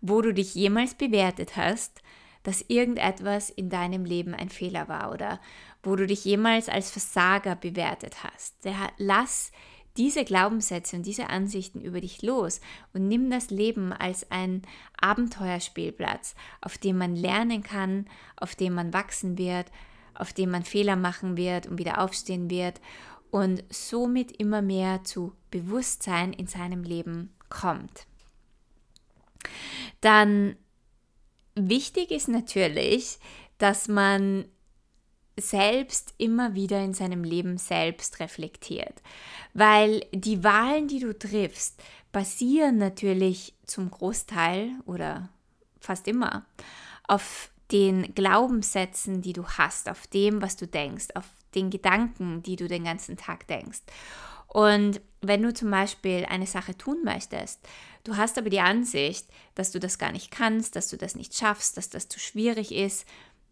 wo 0.01 0.21
du 0.21 0.33
dich 0.33 0.55
jemals 0.55 0.95
bewertet 0.95 1.55
hast, 1.55 2.01
dass 2.43 2.65
irgendetwas 2.67 3.49
in 3.49 3.69
deinem 3.69 4.03
Leben 4.03 4.33
ein 4.33 4.49
Fehler 4.49 4.87
war 4.89 5.11
oder 5.11 5.39
wo 5.81 5.95
du 5.95 6.05
dich 6.05 6.25
jemals 6.25 6.69
als 6.69 6.91
Versager 6.91 7.55
bewertet 7.55 8.23
hast? 8.23 8.55
Lass 8.97 9.51
diese 9.97 10.25
Glaubenssätze 10.25 10.95
und 10.95 11.05
diese 11.05 11.29
Ansichten 11.29 11.81
über 11.81 12.01
dich 12.01 12.21
los 12.21 12.61
und 12.93 13.07
nimm 13.07 13.29
das 13.29 13.49
Leben 13.49 13.93
als 13.93 14.29
ein 14.31 14.63
Abenteuerspielplatz, 14.99 16.35
auf 16.61 16.77
dem 16.77 16.97
man 16.97 17.15
lernen 17.15 17.61
kann, 17.61 18.07
auf 18.35 18.55
dem 18.55 18.73
man 18.73 18.93
wachsen 18.93 19.37
wird, 19.37 19.67
auf 20.15 20.33
dem 20.33 20.51
man 20.51 20.63
Fehler 20.63 20.95
machen 20.95 21.37
wird 21.37 21.67
und 21.67 21.77
wieder 21.77 22.01
aufstehen 22.01 22.49
wird 22.49 22.81
und 23.31 23.63
somit 23.69 24.31
immer 24.31 24.61
mehr 24.61 25.03
zu 25.03 25.33
Bewusstsein 25.51 26.33
in 26.33 26.47
seinem 26.47 26.83
Leben 26.83 27.33
kommt. 27.49 28.05
Dann 30.01 30.55
wichtig 31.55 32.11
ist 32.11 32.27
natürlich, 32.27 33.19
dass 33.57 33.87
man 33.87 34.45
selbst 35.37 36.13
immer 36.17 36.55
wieder 36.55 36.83
in 36.83 36.93
seinem 36.93 37.23
Leben 37.23 37.57
selbst 37.57 38.19
reflektiert. 38.19 39.01
Weil 39.53 40.05
die 40.11 40.43
Wahlen, 40.43 40.87
die 40.87 40.99
du 40.99 41.17
triffst, 41.17 41.81
basieren 42.11 42.77
natürlich 42.77 43.53
zum 43.65 43.89
Großteil 43.89 44.71
oder 44.85 45.29
fast 45.79 46.07
immer 46.07 46.45
auf 47.07 47.49
den 47.71 48.13
Glaubenssätzen, 48.13 49.21
die 49.21 49.33
du 49.33 49.45
hast, 49.45 49.89
auf 49.89 50.07
dem, 50.07 50.41
was 50.41 50.55
du 50.55 50.67
denkst, 50.67 51.07
auf 51.15 51.25
den 51.55 51.69
Gedanken, 51.69 52.43
die 52.43 52.55
du 52.55 52.67
den 52.67 52.83
ganzen 52.83 53.17
Tag 53.17 53.47
denkst. 53.47 53.81
Und 54.47 55.01
wenn 55.21 55.41
du 55.41 55.53
zum 55.53 55.71
Beispiel 55.71 56.25
eine 56.29 56.45
Sache 56.45 56.77
tun 56.77 56.99
möchtest, 57.03 57.59
Du 58.03 58.17
hast 58.17 58.37
aber 58.37 58.49
die 58.49 58.59
Ansicht, 58.59 59.27
dass 59.55 59.71
du 59.71 59.79
das 59.79 59.97
gar 59.97 60.11
nicht 60.11 60.29
kannst, 60.29 60.75
dass 60.75 60.89
du 60.89 60.97
das 60.97 61.15
nicht 61.15 61.35
schaffst, 61.35 61.77
dass 61.77 61.89
das 61.89 62.09
zu 62.09 62.19
schwierig 62.19 62.73
ist, 62.73 63.05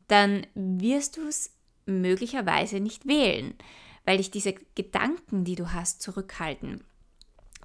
dann 0.07 0.45
wirst 0.55 1.17
du 1.17 1.27
es 1.27 1.51
möglicherweise 1.85 2.79
nicht 2.79 3.07
wählen, 3.07 3.55
weil 4.05 4.17
dich 4.17 4.31
diese 4.31 4.53
Gedanken, 4.75 5.43
die 5.43 5.55
du 5.55 5.73
hast, 5.73 6.01
zurückhalten. 6.01 6.83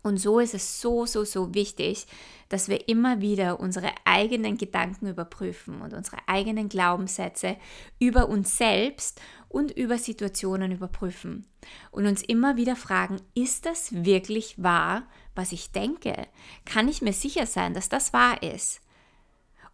Und 0.06 0.18
so 0.18 0.38
ist 0.38 0.54
es 0.54 0.80
so, 0.80 1.04
so, 1.04 1.24
so 1.24 1.52
wichtig, 1.52 2.06
dass 2.48 2.68
wir 2.68 2.88
immer 2.88 3.20
wieder 3.20 3.58
unsere 3.58 3.90
eigenen 4.04 4.56
Gedanken 4.56 5.08
überprüfen 5.08 5.80
und 5.80 5.94
unsere 5.94 6.18
eigenen 6.28 6.68
Glaubenssätze 6.68 7.56
über 7.98 8.28
uns 8.28 8.56
selbst 8.56 9.20
und 9.48 9.72
über 9.72 9.98
Situationen 9.98 10.70
überprüfen. 10.70 11.44
Und 11.90 12.06
uns 12.06 12.22
immer 12.22 12.56
wieder 12.56 12.76
fragen, 12.76 13.20
ist 13.34 13.66
das 13.66 14.04
wirklich 14.04 14.62
wahr, 14.62 15.02
was 15.34 15.50
ich 15.50 15.72
denke? 15.72 16.28
Kann 16.64 16.86
ich 16.86 17.02
mir 17.02 17.12
sicher 17.12 17.46
sein, 17.46 17.74
dass 17.74 17.88
das 17.88 18.12
wahr 18.12 18.40
ist? 18.44 18.80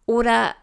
Oder 0.07 0.55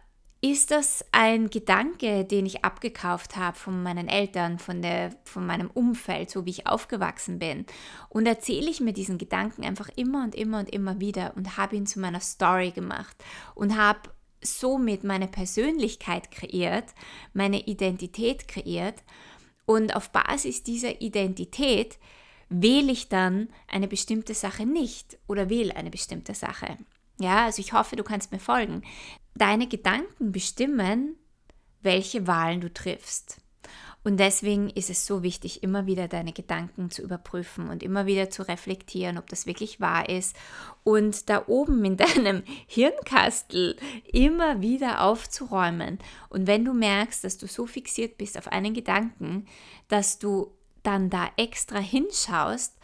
ist 0.42 0.70
das 0.70 1.04
ein 1.12 1.50
Gedanke, 1.50 2.24
den 2.24 2.46
ich 2.46 2.64
abgekauft 2.64 3.36
habe 3.36 3.58
von 3.58 3.82
meinen 3.82 4.08
Eltern, 4.08 4.58
von, 4.58 4.80
der, 4.80 5.14
von 5.24 5.46
meinem 5.46 5.70
Umfeld, 5.70 6.30
so 6.30 6.46
wie 6.46 6.50
ich 6.50 6.66
aufgewachsen 6.66 7.38
bin? 7.38 7.66
Und 8.08 8.26
erzähle 8.26 8.70
ich 8.70 8.80
mir 8.80 8.94
diesen 8.94 9.18
Gedanken 9.18 9.64
einfach 9.64 9.90
immer 9.96 10.24
und 10.24 10.34
immer 10.34 10.60
und 10.60 10.70
immer 10.70 10.98
wieder 10.98 11.34
und 11.36 11.58
habe 11.58 11.76
ihn 11.76 11.86
zu 11.86 12.00
meiner 12.00 12.20
Story 12.20 12.70
gemacht 12.70 13.16
und 13.54 13.76
habe 13.76 14.10
somit 14.42 15.04
meine 15.04 15.28
Persönlichkeit 15.28 16.30
kreiert, 16.30 16.94
meine 17.34 17.66
Identität 17.66 18.48
kreiert. 18.48 19.02
Und 19.66 19.94
auf 19.94 20.10
Basis 20.10 20.62
dieser 20.62 21.02
Identität 21.02 21.98
wähle 22.48 22.92
ich 22.92 23.10
dann 23.10 23.48
eine 23.68 23.88
bestimmte 23.88 24.32
Sache 24.32 24.64
nicht 24.64 25.18
oder 25.26 25.50
wähle 25.50 25.76
eine 25.76 25.90
bestimmte 25.90 26.34
Sache. 26.34 26.78
Ja, 27.20 27.44
also 27.44 27.60
ich 27.60 27.74
hoffe, 27.74 27.96
du 27.96 28.02
kannst 28.02 28.32
mir 28.32 28.38
folgen. 28.38 28.82
Deine 29.34 29.68
Gedanken 29.68 30.32
bestimmen, 30.32 31.16
welche 31.82 32.26
Wahlen 32.26 32.60
du 32.60 32.72
triffst. 32.72 33.40
Und 34.02 34.18
deswegen 34.18 34.70
ist 34.70 34.88
es 34.88 35.04
so 35.04 35.22
wichtig, 35.22 35.62
immer 35.62 35.84
wieder 35.84 36.08
deine 36.08 36.32
Gedanken 36.32 36.90
zu 36.90 37.02
überprüfen 37.02 37.68
und 37.68 37.82
immer 37.82 38.06
wieder 38.06 38.30
zu 38.30 38.46
reflektieren, 38.48 39.18
ob 39.18 39.28
das 39.28 39.44
wirklich 39.44 39.78
wahr 39.78 40.08
ist. 40.08 40.34
Und 40.84 41.28
da 41.28 41.44
oben 41.46 41.84
in 41.84 41.96
deinem 41.98 42.42
Hirnkastel 42.66 43.76
immer 44.10 44.62
wieder 44.62 45.02
aufzuräumen. 45.02 45.98
Und 46.30 46.46
wenn 46.46 46.64
du 46.64 46.72
merkst, 46.72 47.24
dass 47.24 47.36
du 47.36 47.46
so 47.46 47.66
fixiert 47.66 48.16
bist 48.16 48.38
auf 48.38 48.48
einen 48.48 48.72
Gedanken, 48.72 49.46
dass 49.88 50.18
du 50.18 50.50
dann 50.82 51.10
da 51.10 51.28
extra 51.36 51.78
hinschaust 51.78 52.78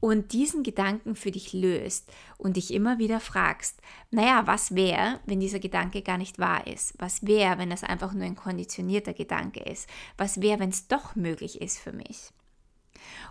und 0.00 0.32
diesen 0.32 0.62
Gedanken 0.62 1.16
für 1.16 1.30
dich 1.30 1.52
löst 1.52 2.10
und 2.36 2.56
dich 2.56 2.72
immer 2.72 2.98
wieder 2.98 3.20
fragst, 3.20 3.80
naja, 4.10 4.46
was 4.46 4.74
wäre, 4.74 5.20
wenn 5.26 5.40
dieser 5.40 5.58
Gedanke 5.58 6.02
gar 6.02 6.18
nicht 6.18 6.38
wahr 6.38 6.66
ist? 6.66 6.94
Was 6.98 7.26
wäre, 7.26 7.58
wenn 7.58 7.70
das 7.70 7.84
einfach 7.84 8.12
nur 8.12 8.24
ein 8.24 8.36
konditionierter 8.36 9.12
Gedanke 9.12 9.60
ist? 9.60 9.88
Was 10.16 10.40
wäre, 10.40 10.60
wenn 10.60 10.70
es 10.70 10.88
doch 10.88 11.16
möglich 11.16 11.60
ist 11.60 11.78
für 11.78 11.92
mich? 11.92 12.30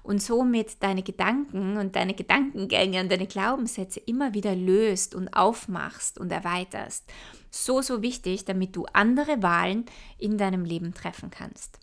Und 0.03 0.21
somit 0.21 0.81
deine 0.81 1.03
Gedanken 1.03 1.77
und 1.77 1.95
deine 1.95 2.13
Gedankengänge 2.13 3.01
und 3.01 3.11
deine 3.11 3.27
Glaubenssätze 3.27 3.99
immer 3.99 4.33
wieder 4.33 4.55
löst 4.55 5.13
und 5.13 5.29
aufmachst 5.29 6.17
und 6.17 6.31
erweiterst. 6.31 7.05
So, 7.49 7.81
so 7.81 8.01
wichtig, 8.01 8.45
damit 8.45 8.75
du 8.75 8.85
andere 8.93 9.41
Wahlen 9.43 9.85
in 10.17 10.37
deinem 10.37 10.63
Leben 10.63 10.93
treffen 10.93 11.29
kannst. 11.29 11.79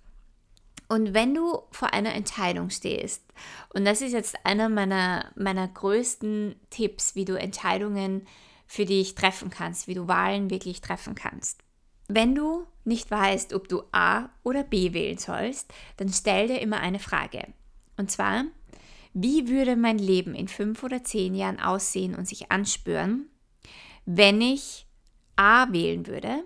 Und 0.88 1.14
wenn 1.14 1.34
du 1.34 1.62
vor 1.70 1.92
einer 1.92 2.14
Entscheidung 2.14 2.70
stehst, 2.70 3.24
und 3.72 3.84
das 3.84 4.02
ist 4.02 4.12
jetzt 4.12 4.36
einer 4.44 4.68
meiner, 4.68 5.32
meiner 5.34 5.66
größten 5.66 6.56
Tipps, 6.70 7.14
wie 7.14 7.24
du 7.24 7.38
Entscheidungen 7.38 8.26
für 8.66 8.84
dich 8.84 9.14
treffen 9.14 9.50
kannst, 9.50 9.88
wie 9.88 9.94
du 9.94 10.08
Wahlen 10.08 10.50
wirklich 10.50 10.80
treffen 10.80 11.14
kannst. 11.14 11.60
Wenn 12.08 12.34
du 12.34 12.66
nicht 12.84 13.10
weißt, 13.10 13.54
ob 13.54 13.68
du 13.68 13.82
A 13.92 14.28
oder 14.42 14.62
B 14.62 14.92
wählen 14.92 15.18
sollst, 15.18 15.72
dann 15.96 16.10
stell 16.10 16.48
dir 16.48 16.60
immer 16.60 16.80
eine 16.80 16.98
Frage. 16.98 17.46
Und 17.96 18.10
zwar, 18.10 18.44
wie 19.14 19.48
würde 19.48 19.76
mein 19.76 19.98
Leben 19.98 20.34
in 20.34 20.48
fünf 20.48 20.82
oder 20.82 21.02
zehn 21.02 21.34
Jahren 21.34 21.60
aussehen 21.60 22.14
und 22.14 22.28
sich 22.28 22.50
anspüren, 22.50 23.30
wenn 24.04 24.40
ich 24.40 24.86
A 25.36 25.72
wählen 25.72 26.06
würde 26.06 26.44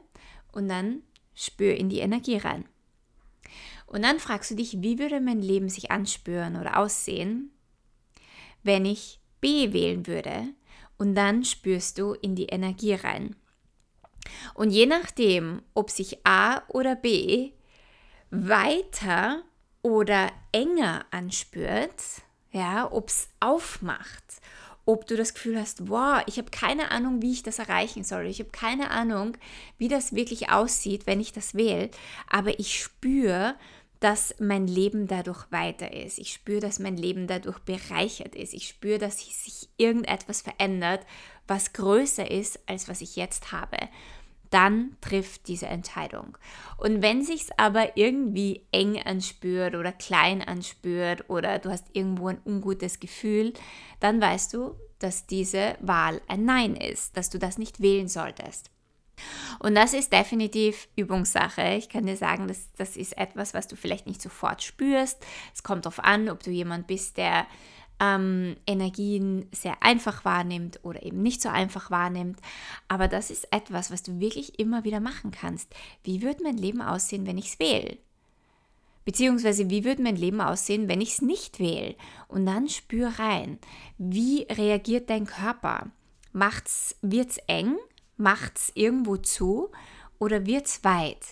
und 0.53 0.69
dann 0.69 1.03
spür 1.35 1.75
in 1.75 1.89
die 1.89 1.99
Energie 1.99 2.37
rein. 2.37 2.65
Und 3.89 4.03
dann 4.03 4.21
fragst 4.21 4.51
du 4.51 4.55
dich, 4.55 4.83
wie 4.83 4.99
würde 4.99 5.21
mein 5.21 5.41
Leben 5.41 5.69
sich 5.69 5.91
anspüren 5.91 6.57
oder 6.57 6.79
aussehen, 6.79 7.51
wenn 8.63 8.85
ich 8.85 9.21
B 9.41 9.73
wählen 9.73 10.07
würde? 10.07 10.49
Und 10.99 11.15
dann 11.15 11.45
spürst 11.45 11.99
du 11.99 12.13
in 12.13 12.35
die 12.35 12.47
Energie 12.47 12.95
rein. 12.95 13.37
Und 14.55 14.71
je 14.71 14.87
nachdem, 14.87 15.63
ob 15.73 15.91
sich 15.91 16.27
A 16.27 16.63
oder 16.69 16.97
B 16.97 17.53
weiter 18.31 19.43
oder 19.81 20.31
enger 20.53 21.07
anspürt, 21.11 22.03
ja, 22.53 22.91
ob 22.91 23.09
es 23.09 23.29
aufmacht, 23.41 24.41
ob 24.85 25.07
du 25.07 25.17
das 25.17 25.35
Gefühl 25.35 25.61
hast, 25.61 25.89
wow, 25.89 26.23
ich 26.27 26.39
habe 26.39 26.51
keine 26.51 26.91
Ahnung, 26.91 27.21
wie 27.21 27.33
ich 27.33 27.43
das 27.43 27.59
erreichen 27.59 28.05
soll. 28.05 28.27
Ich 28.27 28.39
habe 28.41 28.51
keine 28.51 28.91
Ahnung, 28.91 29.37
wie 29.77 29.89
das 29.89 30.15
wirklich 30.15 30.51
aussieht, 30.51 31.07
wenn 31.07 31.21
ich 31.21 31.33
das 31.33 31.55
wähle, 31.55 31.91
aber 32.27 32.59
ich 32.59 32.83
spüre, 32.83 33.55
dass 34.01 34.35
mein 34.39 34.67
Leben 34.67 35.07
dadurch 35.07 35.51
weiter 35.51 35.93
ist. 35.93 36.19
Ich 36.19 36.33
spüre, 36.33 36.61
dass 36.61 36.79
mein 36.79 36.97
Leben 36.97 37.27
dadurch 37.27 37.59
bereichert 37.61 38.35
ist. 38.37 38.55
Ich 38.55 38.69
spüre, 38.69 38.99
dass 38.99 39.19
sich 39.19 39.69
irgendetwas 39.77 40.43
verändert, 40.43 41.05
was 41.47 41.73
größer 41.73 42.31
ist, 42.31 42.61
als 42.69 42.89
was 42.89 43.01
ich 43.01 43.17
jetzt 43.17 43.51
habe. 43.53 43.77
Dann 44.51 44.97
trifft 45.01 45.49
diese 45.49 45.67
Entscheidung. 45.67 46.39
Und 46.79 47.03
wenn 47.03 47.23
sich's 47.23 47.51
aber 47.57 47.97
irgendwie 47.97 48.67
eng 48.73 48.99
anspürt 49.03 49.75
oder 49.75 49.93
klein 49.93 50.43
anspürt 50.43 51.29
oder 51.29 51.59
du 51.59 51.71
hast 51.71 51.87
irgendwo 51.93 52.29
ein 52.29 52.41
ungutes 52.47 53.01
Gefühl, 53.01 53.53
dann 54.01 54.21
weißt 54.21 54.55
du, 54.55 54.75
dass 55.01 55.27
diese 55.27 55.77
Wahl 55.81 56.21
ein 56.29 56.45
Nein 56.45 56.77
ist, 56.77 57.17
dass 57.17 57.31
du 57.31 57.39
das 57.39 57.59
nicht 57.59 57.81
wählen 57.81 58.09
solltest. 58.09 58.71
Und 59.59 59.75
das 59.75 59.95
ist 59.95 60.13
definitiv 60.13 60.89
Übungssache. 60.97 61.75
Ich 61.77 61.89
kann 61.89 62.07
dir 62.07 62.17
sagen, 62.17 62.49
das, 62.49 62.69
das 62.77 62.97
ist 62.97 63.17
etwas, 63.19 63.55
was 63.55 63.69
du 63.69 63.77
vielleicht 63.77 64.07
nicht 64.07 64.23
sofort 64.23 64.63
spürst. 64.63 65.25
Es 65.55 65.63
kommt 65.63 65.87
darauf 65.87 66.01
an, 66.01 66.29
ob 66.29 66.43
du 66.43 66.51
jemand 66.51 66.87
bist, 66.87 67.17
der 67.17 67.47
ähm, 68.01 68.57
Energien 68.67 69.47
sehr 69.53 69.83
einfach 69.83 70.25
wahrnimmt 70.25 70.81
oder 70.83 71.03
eben 71.03 71.23
nicht 71.23 71.43
so 71.43 71.49
einfach 71.49 71.91
wahrnimmt. 71.91 72.39
Aber 72.87 73.09
das 73.09 73.31
ist 73.31 73.53
etwas, 73.53 73.91
was 73.91 74.03
du 74.03 74.21
wirklich 74.21 74.59
immer 74.59 74.85
wieder 74.85 75.01
machen 75.01 75.31
kannst. 75.31 75.75
Wie 76.05 76.23
wird 76.23 76.41
mein 76.43 76.57
Leben 76.57 76.83
aussehen, 76.83 77.27
wenn 77.27 77.39
ich 77.39 77.53
es 77.53 77.59
wähle? 77.59 77.99
Beziehungsweise, 79.05 79.71
wie 79.71 79.85
wird 79.85 80.01
mein 80.01 80.17
Leben 80.17 80.43
aussehen, 80.43 80.87
wenn 80.87 81.01
ich 81.01 81.13
es 81.13 81.23
nicht 81.23 81.59
wähle? 81.61 81.95
Und 82.29 82.45
dann 82.45 82.69
spür 82.69 83.09
rein. 83.19 83.59
Wie 83.97 84.43
reagiert 84.43 85.09
dein 85.09 85.25
Körper? 85.25 85.87
Wird 86.35 87.31
es 87.31 87.39
eng? 87.47 87.77
Macht 88.19 88.59
es 88.59 88.73
irgendwo 88.75 89.17
zu 89.17 89.71
oder 90.19 90.45
wird 90.45 90.67
es 90.67 90.85
weit? 90.85 91.25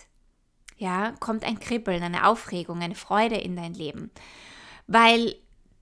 Ja, 0.77 1.11
kommt 1.19 1.43
ein 1.43 1.59
Kribbeln, 1.59 2.01
eine 2.01 2.27
Aufregung, 2.27 2.81
eine 2.81 2.95
Freude 2.95 3.35
in 3.35 3.55
dein 3.55 3.73
Leben. 3.73 4.09
Weil 4.87 5.35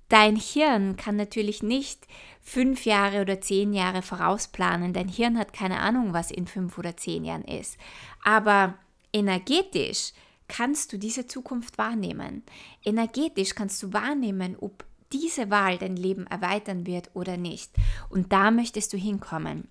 dein 0.10 0.36
Hirn 0.36 0.96
kann 0.96 1.16
natürlich 1.16 1.62
nicht 1.62 2.08
fünf 2.42 2.86
Jahre 2.86 3.22
oder 3.22 3.40
zehn 3.40 3.74
Jahre 3.74 4.02
vorausplanen. 4.02 4.94
Dein 4.94 5.08
Hirn 5.08 5.38
hat 5.38 5.54
keine 5.54 5.80
Ahnung, 5.80 6.14
was 6.14 6.32
in 6.32 6.48
fünf 6.48 6.78
oder 6.78 6.98
zehn 6.98 7.24
Jahren 7.24 7.46
ist. 7.46 7.78
Aber 8.24 8.76
energetisch 9.14 10.12
kannst 10.48 10.92
du 10.92 10.98
diese 10.98 11.28
Zukunft 11.28 11.78
wahrnehmen. 11.78 12.44
Energetisch 12.84 13.54
kannst 13.54 13.82
du 13.84 13.94
wahrnehmen, 13.94 14.56
ob 14.60 14.86
diese 15.12 15.50
Wahl 15.50 15.78
dein 15.78 15.96
Leben 15.96 16.26
erweitern 16.28 16.86
wird 16.86 17.12
oder 17.14 17.38
nicht. 17.38 17.72
Und 18.10 18.32
da 18.32 18.52
möchtest 18.52 18.92
du 18.94 18.98
hinkommen. 18.98 19.70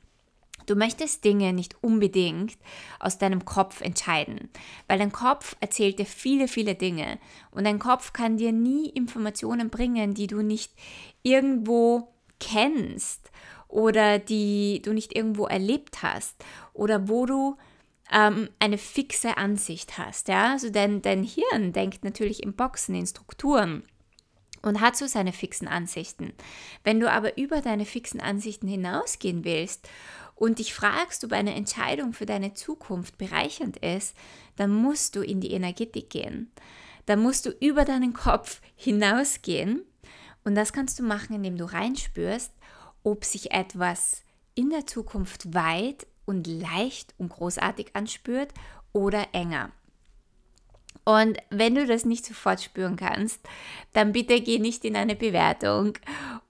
Du 0.67 0.75
möchtest 0.75 1.25
Dinge 1.25 1.53
nicht 1.53 1.77
unbedingt 1.83 2.57
aus 2.99 3.19
deinem 3.19 3.45
Kopf 3.45 3.81
entscheiden, 3.81 4.51
weil 4.89 4.99
dein 4.99 5.13
Kopf 5.13 5.57
erzählt 5.61 5.99
dir 5.99 6.07
viele, 6.07 6.49
viele 6.49 6.75
Dinge 6.75 7.19
und 7.51 7.65
dein 7.65 7.79
Kopf 7.79 8.13
kann 8.13 8.37
dir 8.37 8.53
nie 8.53 8.89
Informationen 8.89 9.71
bringen, 9.71 10.15
die 10.15 10.27
du 10.27 10.43
nicht 10.43 10.73
irgendwo 11.23 12.15
kennst 12.41 13.31
oder 13.69 14.19
die 14.19 14.81
du 14.83 14.93
nicht 14.93 15.17
irgendwo 15.17 15.47
erlebt 15.47 16.03
hast 16.03 16.37
oder 16.73 17.09
wo 17.09 17.27
du 17.27 17.57
ähm, 18.13 18.49
eine 18.59 18.79
fixe 18.79 19.37
Ansicht 19.37 19.99
hast. 19.99 20.29
Ja? 20.29 20.53
Also 20.53 20.71
dein, 20.71 21.03
dein 21.03 21.25
Hirn 21.25 21.73
denkt 21.73 22.05
natürlich 22.05 22.43
in 22.43 22.55
Boxen, 22.55 22.95
in 22.95 23.07
Strukturen 23.07 23.85
und 24.63 24.81
hat 24.81 24.97
so 24.97 25.07
seine 25.07 25.33
fixen 25.33 25.69
Ansichten. 25.69 26.33
Wenn 26.85 27.01
du 27.01 27.11
aber 27.11 27.37
über 27.37 27.61
deine 27.61 27.85
fixen 27.85 28.21
Ansichten 28.21 28.67
hinausgehen 28.67 29.45
willst 29.45 29.89
und 30.35 30.59
dich 30.59 30.75
fragst, 30.75 31.25
ob 31.25 31.33
eine 31.33 31.55
Entscheidung 31.55 32.13
für 32.13 32.27
deine 32.27 32.55
Zukunft 32.55 33.19
bereichernd 33.19 33.77
ist, 33.79 34.17
dann 34.57 34.71
musst 34.71 35.17
du 35.17 35.23
in 35.23 35.41
die 35.41 35.53
Energetik 35.53 36.11
gehen. 36.11 36.51
Dann 37.07 37.21
musst 37.21 37.47
du 37.47 37.51
über 37.51 37.85
deinen 37.85 38.13
Kopf 38.13 38.61
hinausgehen 38.77 39.83
und 40.45 40.55
das 40.55 40.73
kannst 40.73 40.99
du 40.99 41.03
machen, 41.03 41.35
indem 41.37 41.57
du 41.57 41.65
reinspürst, 41.65 42.53
ob 43.03 43.25
sich 43.25 43.53
etwas 43.53 44.23
in 44.55 44.71
der 44.71 44.87
Zukunft 44.87 45.55
weit 45.55 46.07
und 46.25 46.47
leicht 46.47 47.15
und 47.19 47.29
großartig 47.29 47.95
anspürt 47.95 48.53
oder 48.93 49.27
enger. 49.33 49.71
Und 51.05 51.39
wenn 51.51 51.75
du 51.75 51.87
das 51.87 52.05
nicht 52.05 52.25
sofort 52.25 52.63
spüren 52.63 52.97
kannst, 52.97 53.41
dann 53.93 54.13
bitte 54.13 54.41
geh 54.41 54.59
nicht 54.59 54.85
in 54.85 54.97
eine 54.97 55.15
Bewertung 55.15 55.99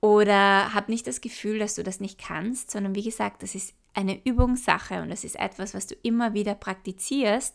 oder 0.01 0.73
hab 0.73 0.89
nicht 0.89 1.07
das 1.07 1.21
Gefühl, 1.21 1.59
dass 1.59 1.75
du 1.75 1.83
das 1.83 2.01
nicht 2.01 2.19
kannst, 2.19 2.71
sondern 2.71 2.95
wie 2.95 3.03
gesagt, 3.03 3.43
das 3.43 3.55
ist 3.55 3.75
eine 3.95 4.25
Übungssache 4.25 5.03
und 5.03 5.11
das 5.11 5.25
ist 5.25 5.37
etwas, 5.37 5.75
was 5.75 5.87
du 5.87 5.95
immer 6.03 6.35
wieder 6.35 6.55
praktizierst, 6.55 7.55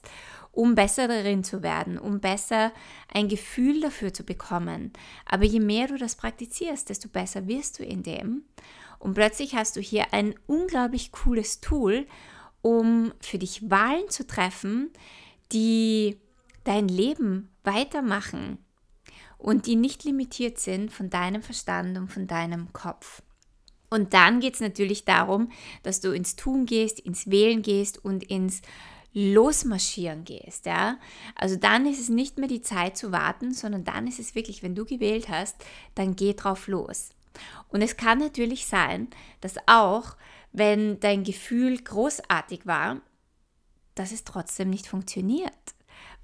um 0.51 0.75
besser 0.75 1.07
darin 1.07 1.43
zu 1.43 1.61
werden, 1.63 1.97
um 1.97 2.19
besser 2.19 2.71
ein 3.13 3.27
Gefühl 3.27 3.81
dafür 3.81 4.13
zu 4.13 4.23
bekommen. 4.23 4.91
Aber 5.25 5.45
je 5.45 5.59
mehr 5.59 5.87
du 5.87 5.97
das 5.97 6.15
praktizierst, 6.15 6.89
desto 6.89 7.09
besser 7.09 7.47
wirst 7.47 7.79
du 7.79 7.83
in 7.83 8.03
dem. 8.03 8.43
Und 8.99 9.13
plötzlich 9.13 9.55
hast 9.55 9.75
du 9.75 9.81
hier 9.81 10.13
ein 10.13 10.35
unglaublich 10.47 11.11
cooles 11.11 11.61
Tool, 11.61 12.07
um 12.61 13.13
für 13.21 13.37
dich 13.37 13.69
Wahlen 13.69 14.09
zu 14.09 14.27
treffen, 14.27 14.91
die 15.51 16.17
dein 16.63 16.87
Leben 16.87 17.49
weitermachen 17.63 18.59
und 19.37 19.65
die 19.65 19.75
nicht 19.75 20.03
limitiert 20.03 20.59
sind 20.59 20.91
von 20.91 21.09
deinem 21.09 21.41
Verstand 21.41 21.97
und 21.97 22.11
von 22.11 22.27
deinem 22.27 22.73
Kopf. 22.73 23.21
Und 23.89 24.13
dann 24.13 24.39
geht 24.39 24.55
es 24.55 24.59
natürlich 24.59 25.05
darum, 25.05 25.51
dass 25.81 25.99
du 25.99 26.11
ins 26.11 26.35
Tun 26.35 26.65
gehst, 26.65 26.99
ins 26.99 27.29
Wählen 27.29 27.61
gehst 27.61 28.03
und 28.03 28.23
ins 28.23 28.61
Losmarschieren 29.13 30.25
gehst. 30.25 30.65
Ja? 30.65 30.97
Also 31.35 31.55
dann 31.55 31.87
ist 31.87 31.99
es 31.99 32.09
nicht 32.09 32.37
mehr 32.37 32.47
die 32.47 32.61
Zeit 32.61 32.97
zu 32.97 33.11
warten, 33.11 33.53
sondern 33.53 33.83
dann 33.83 34.05
ist 34.05 34.19
es 34.19 34.35
wirklich, 34.35 34.61
wenn 34.61 34.75
du 34.75 34.85
gewählt 34.85 35.29
hast, 35.29 35.55
dann 35.95 36.15
geh 36.15 36.33
drauf 36.33 36.67
los. 36.67 37.09
Und 37.69 37.81
es 37.81 37.97
kann 37.97 38.19
natürlich 38.19 38.67
sein, 38.67 39.07
dass 39.41 39.55
auch, 39.65 40.15
wenn 40.51 40.99
dein 40.99 41.23
Gefühl 41.23 41.77
großartig 41.77 42.65
war, 42.65 43.01
dass 43.95 44.11
es 44.11 44.23
trotzdem 44.23 44.69
nicht 44.69 44.87
funktioniert. 44.87 45.53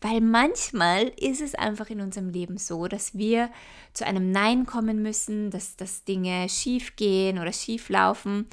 Weil 0.02 0.22
manchmal 0.22 1.08
ist 1.18 1.42
es 1.42 1.56
einfach 1.56 1.90
in 1.90 2.02
unserem 2.02 2.30
Leben 2.30 2.58
so, 2.58 2.88
dass 2.88 3.18
wir 3.18 3.50
zu 3.94 4.06
einem 4.06 4.32
Nein 4.32 4.66
kommen 4.66 5.02
müssen, 5.02 5.50
dass, 5.52 5.78
dass 5.78 6.04
Dinge 6.04 6.48
schief 6.50 6.96
gehen 6.96 7.40
oder 7.40 7.52
schief 7.52 7.90
laufen, 7.90 8.48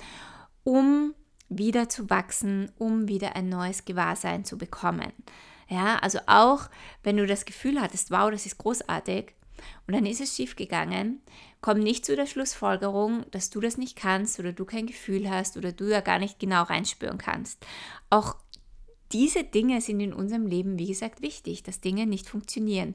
um 0.65 1.15
wieder 1.49 1.89
zu 1.89 2.09
wachsen, 2.09 2.71
um 2.79 3.09
wieder 3.09 3.37
ein 3.37 3.49
neues 3.49 3.85
Gewahrsein 3.85 4.45
zu 4.45 4.57
bekommen. 4.57 5.13
Ja, 5.69 5.99
also 5.99 6.19
auch 6.27 6.69
wenn 7.03 7.17
du 7.17 7.27
das 7.27 7.45
Gefühl 7.45 7.81
hattest, 7.81 8.11
wow, 8.11 8.31
das 8.31 8.47
ist 8.47 8.59
großartig, 8.59 9.35
und 9.87 9.95
dann 9.95 10.07
ist 10.07 10.21
es 10.21 10.35
schief 10.35 10.57
gegangen, 10.57 11.21
komm 11.61 11.79
nicht 11.79 12.05
zu 12.05 12.17
der 12.17 12.27
Schlussfolgerung, 12.27 13.25
dass 13.31 13.51
du 13.51 13.61
das 13.61 13.79
nicht 13.79 13.97
kannst 13.97 14.39
oder 14.39 14.53
du 14.53 14.65
kein 14.65 14.87
Gefühl 14.87 15.31
hast 15.31 15.57
oder 15.57 15.73
du 15.73 15.89
da 15.89 16.01
gar 16.01 16.19
nicht 16.19 16.39
genau 16.39 16.63
reinspüren 16.63 17.19
kannst. 17.19 17.65
Auch 18.11 18.37
diese 19.13 19.45
Dinge 19.45 19.81
sind 19.81 20.01
in 20.01 20.13
unserem 20.13 20.47
Leben, 20.47 20.79
wie 20.79 20.87
gesagt, 20.87 21.23
wichtig, 21.23 21.63
dass 21.63 21.81
Dinge 21.81 22.07
nicht 22.07 22.29
funktionieren. 22.29 22.95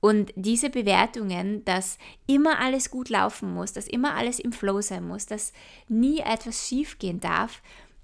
Und 0.00 0.32
diese 0.36 0.70
Bewertungen, 0.70 1.64
dass 1.64 1.98
immer 2.26 2.58
alles 2.58 2.90
gut 2.90 3.08
laufen 3.08 3.52
muss, 3.54 3.72
dass 3.72 3.88
immer 3.88 4.14
alles 4.14 4.38
im 4.38 4.52
Flow 4.52 4.80
sein 4.80 5.06
muss, 5.06 5.26
dass 5.26 5.52
nie 5.88 6.18
etwas 6.18 6.68
schiefgehen 6.68 7.20
darf, 7.20 7.62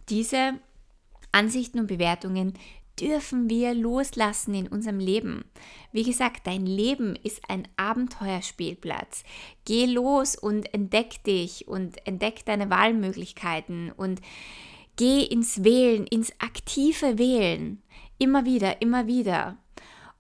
diese 0.08 0.54
Ansichten 1.32 1.78
und 1.78 1.86
Bewertungen 1.86 2.54
dürfen 3.00 3.48
wir 3.48 3.74
loslassen 3.74 4.54
in 4.54 4.68
unserem 4.68 4.98
Leben. 4.98 5.44
Wie 5.92 6.02
gesagt, 6.02 6.46
dein 6.46 6.66
Leben 6.66 7.16
ist 7.16 7.40
ein 7.48 7.66
Abenteuerspielplatz. 7.76 9.24
Geh 9.64 9.86
los 9.86 10.36
und 10.36 10.72
entdeck 10.74 11.22
dich 11.24 11.66
und 11.66 12.06
entdeck 12.06 12.44
deine 12.44 12.68
Wahlmöglichkeiten 12.68 13.90
und 13.92 14.20
Geh 14.96 15.22
ins 15.22 15.64
Wählen, 15.64 16.06
ins 16.06 16.32
aktive 16.38 17.18
Wählen. 17.18 17.82
Immer 18.18 18.44
wieder, 18.44 18.82
immer 18.82 19.06
wieder. 19.06 19.56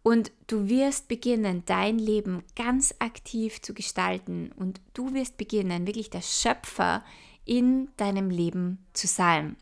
Und 0.02 0.32
du 0.46 0.68
wirst 0.68 1.08
beginnen, 1.08 1.62
dein 1.66 1.98
Leben 1.98 2.42
ganz 2.56 2.94
aktiv 2.98 3.60
zu 3.60 3.74
gestalten. 3.74 4.50
Und 4.56 4.80
du 4.94 5.12
wirst 5.12 5.36
beginnen, 5.36 5.86
wirklich 5.86 6.08
der 6.08 6.22
Schöpfer 6.22 7.04
in 7.44 7.88
deinem 7.96 8.30
Leben 8.30 8.78
zu 8.94 9.06
sein. 9.06 9.56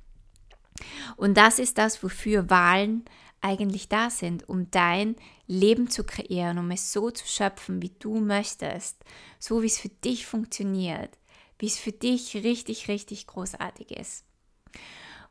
Und 1.17 1.37
das 1.37 1.59
ist 1.59 1.79
das, 1.79 2.03
wofür 2.03 2.49
Wahlen 2.51 3.05
eigentlich 3.41 3.89
da 3.89 4.11
sind, 4.11 4.49
um 4.49 4.71
dein 4.71 5.17
Leben 5.47 5.91
zu 5.91 6.05
kreieren, 6.05 6.59
um 6.59 6.71
es 6.71 6.93
so 6.93 7.11
zu 7.11 7.27
schöpfen, 7.27 7.83
wie 7.83 7.93
du 7.99 8.21
möchtest, 8.21 9.05
so 9.39 9.63
wie 9.63 9.67
es 9.67 9.79
für 9.79 9.89
dich 9.89 10.27
funktioniert, 10.27 11.19
wie 11.59 11.67
es 11.67 11.79
für 11.79 11.93
dich 11.93 12.35
richtig, 12.37 12.89
richtig 12.89 13.27
großartig 13.27 13.93
ist. 13.93 14.25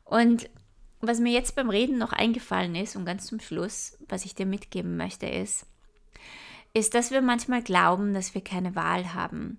Und 0.04 0.48
was 1.00 1.20
mir 1.20 1.32
jetzt 1.32 1.54
beim 1.54 1.70
Reden 1.70 1.98
noch 1.98 2.12
eingefallen 2.12 2.74
ist 2.74 2.96
und 2.96 3.04
ganz 3.04 3.26
zum 3.26 3.40
Schluss, 3.40 3.96
was 4.08 4.24
ich 4.24 4.34
dir 4.34 4.46
mitgeben 4.46 4.96
möchte, 4.96 5.26
ist, 5.26 5.66
ist, 6.74 6.94
dass 6.94 7.10
wir 7.10 7.22
manchmal 7.22 7.62
glauben, 7.62 8.14
dass 8.14 8.34
wir 8.34 8.42
keine 8.42 8.74
Wahl 8.74 9.14
haben. 9.14 9.58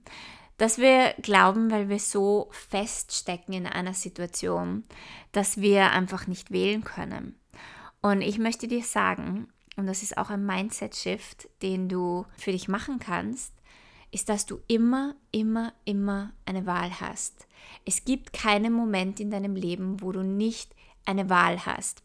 Dass 0.57 0.77
wir 0.77 1.13
glauben, 1.21 1.71
weil 1.71 1.87
wir 1.87 1.99
so 1.99 2.49
feststecken 2.51 3.53
in 3.53 3.65
einer 3.65 3.93
Situation, 3.93 4.83
dass 5.31 5.61
wir 5.61 5.91
einfach 5.91 6.27
nicht 6.27 6.51
wählen 6.51 6.83
können. 6.83 7.39
Und 8.01 8.21
ich 8.21 8.39
möchte 8.39 8.67
dir 8.67 8.83
sagen, 8.83 9.47
und 9.77 9.87
das 9.87 10.03
ist 10.03 10.17
auch 10.17 10.29
ein 10.29 10.45
Mindset-Shift, 10.45 11.49
den 11.61 11.87
du 11.87 12.25
für 12.37 12.51
dich 12.51 12.67
machen 12.67 12.99
kannst, 12.99 13.53
ist, 14.11 14.29
dass 14.29 14.45
du 14.45 14.59
immer, 14.67 15.15
immer, 15.31 15.73
immer 15.85 16.33
eine 16.45 16.65
Wahl 16.65 16.99
hast. 16.99 17.47
Es 17.85 18.05
gibt 18.05 18.33
keinen 18.33 18.73
Moment 18.73 19.19
in 19.19 19.31
deinem 19.31 19.55
Leben, 19.55 20.01
wo 20.01 20.11
du 20.11 20.23
nicht 20.23 20.75
eine 21.05 21.29
Wahl 21.29 21.65
hast. 21.65 22.03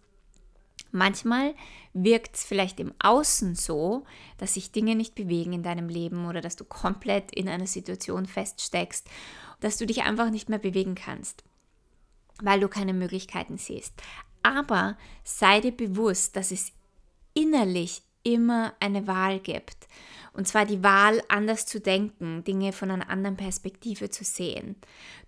Manchmal 0.91 1.57
wirkt 1.93 2.37
es 2.37 2.45
vielleicht 2.45 2.79
im 2.79 2.95
Außen 3.01 3.57
so, 3.57 4.05
dass 4.39 4.55
sich 4.55 4.71
Dinge 4.71 4.95
nicht 4.95 5.17
bewegen 5.17 5.53
in 5.53 5.65
deinem 5.65 5.89
Leben 5.89 6.27
oder 6.27 6.41
dass 6.41 6.55
du 6.55 6.65
komplett 6.65 7.35
in 7.35 7.49
einer 7.49 7.67
Situation 7.67 8.27
feststeckst, 8.27 9.09
dass 9.59 9.77
du 9.77 9.87
dich 9.87 10.03
einfach 10.03 10.31
nicht 10.31 10.49
mehr 10.49 10.61
bewegen 10.61 10.95
kannst, 10.95 11.43
weil 12.41 12.61
du 12.61 12.69
keine 12.69 12.93
Möglichkeiten 12.93 13.59
siehst. 13.59 13.93
Aber 14.45 14.97
sei 15.25 15.61
dir 15.61 15.73
bewusst, 15.73 16.37
dass 16.37 16.53
es 16.53 16.71
innerlich 17.33 18.03
immer 18.25 18.75
eine 18.81 19.07
Wahl 19.07 19.39
gibt. 19.39 19.89
Und 20.33 20.49
zwar 20.49 20.67
die 20.67 20.83
Wahl, 20.83 21.23
anders 21.29 21.65
zu 21.65 21.81
denken, 21.81 22.43
Dinge 22.43 22.73
von 22.73 22.91
einer 22.91 23.09
anderen 23.09 23.37
Perspektive 23.37 24.11
zu 24.11 24.25
sehen. 24.25 24.75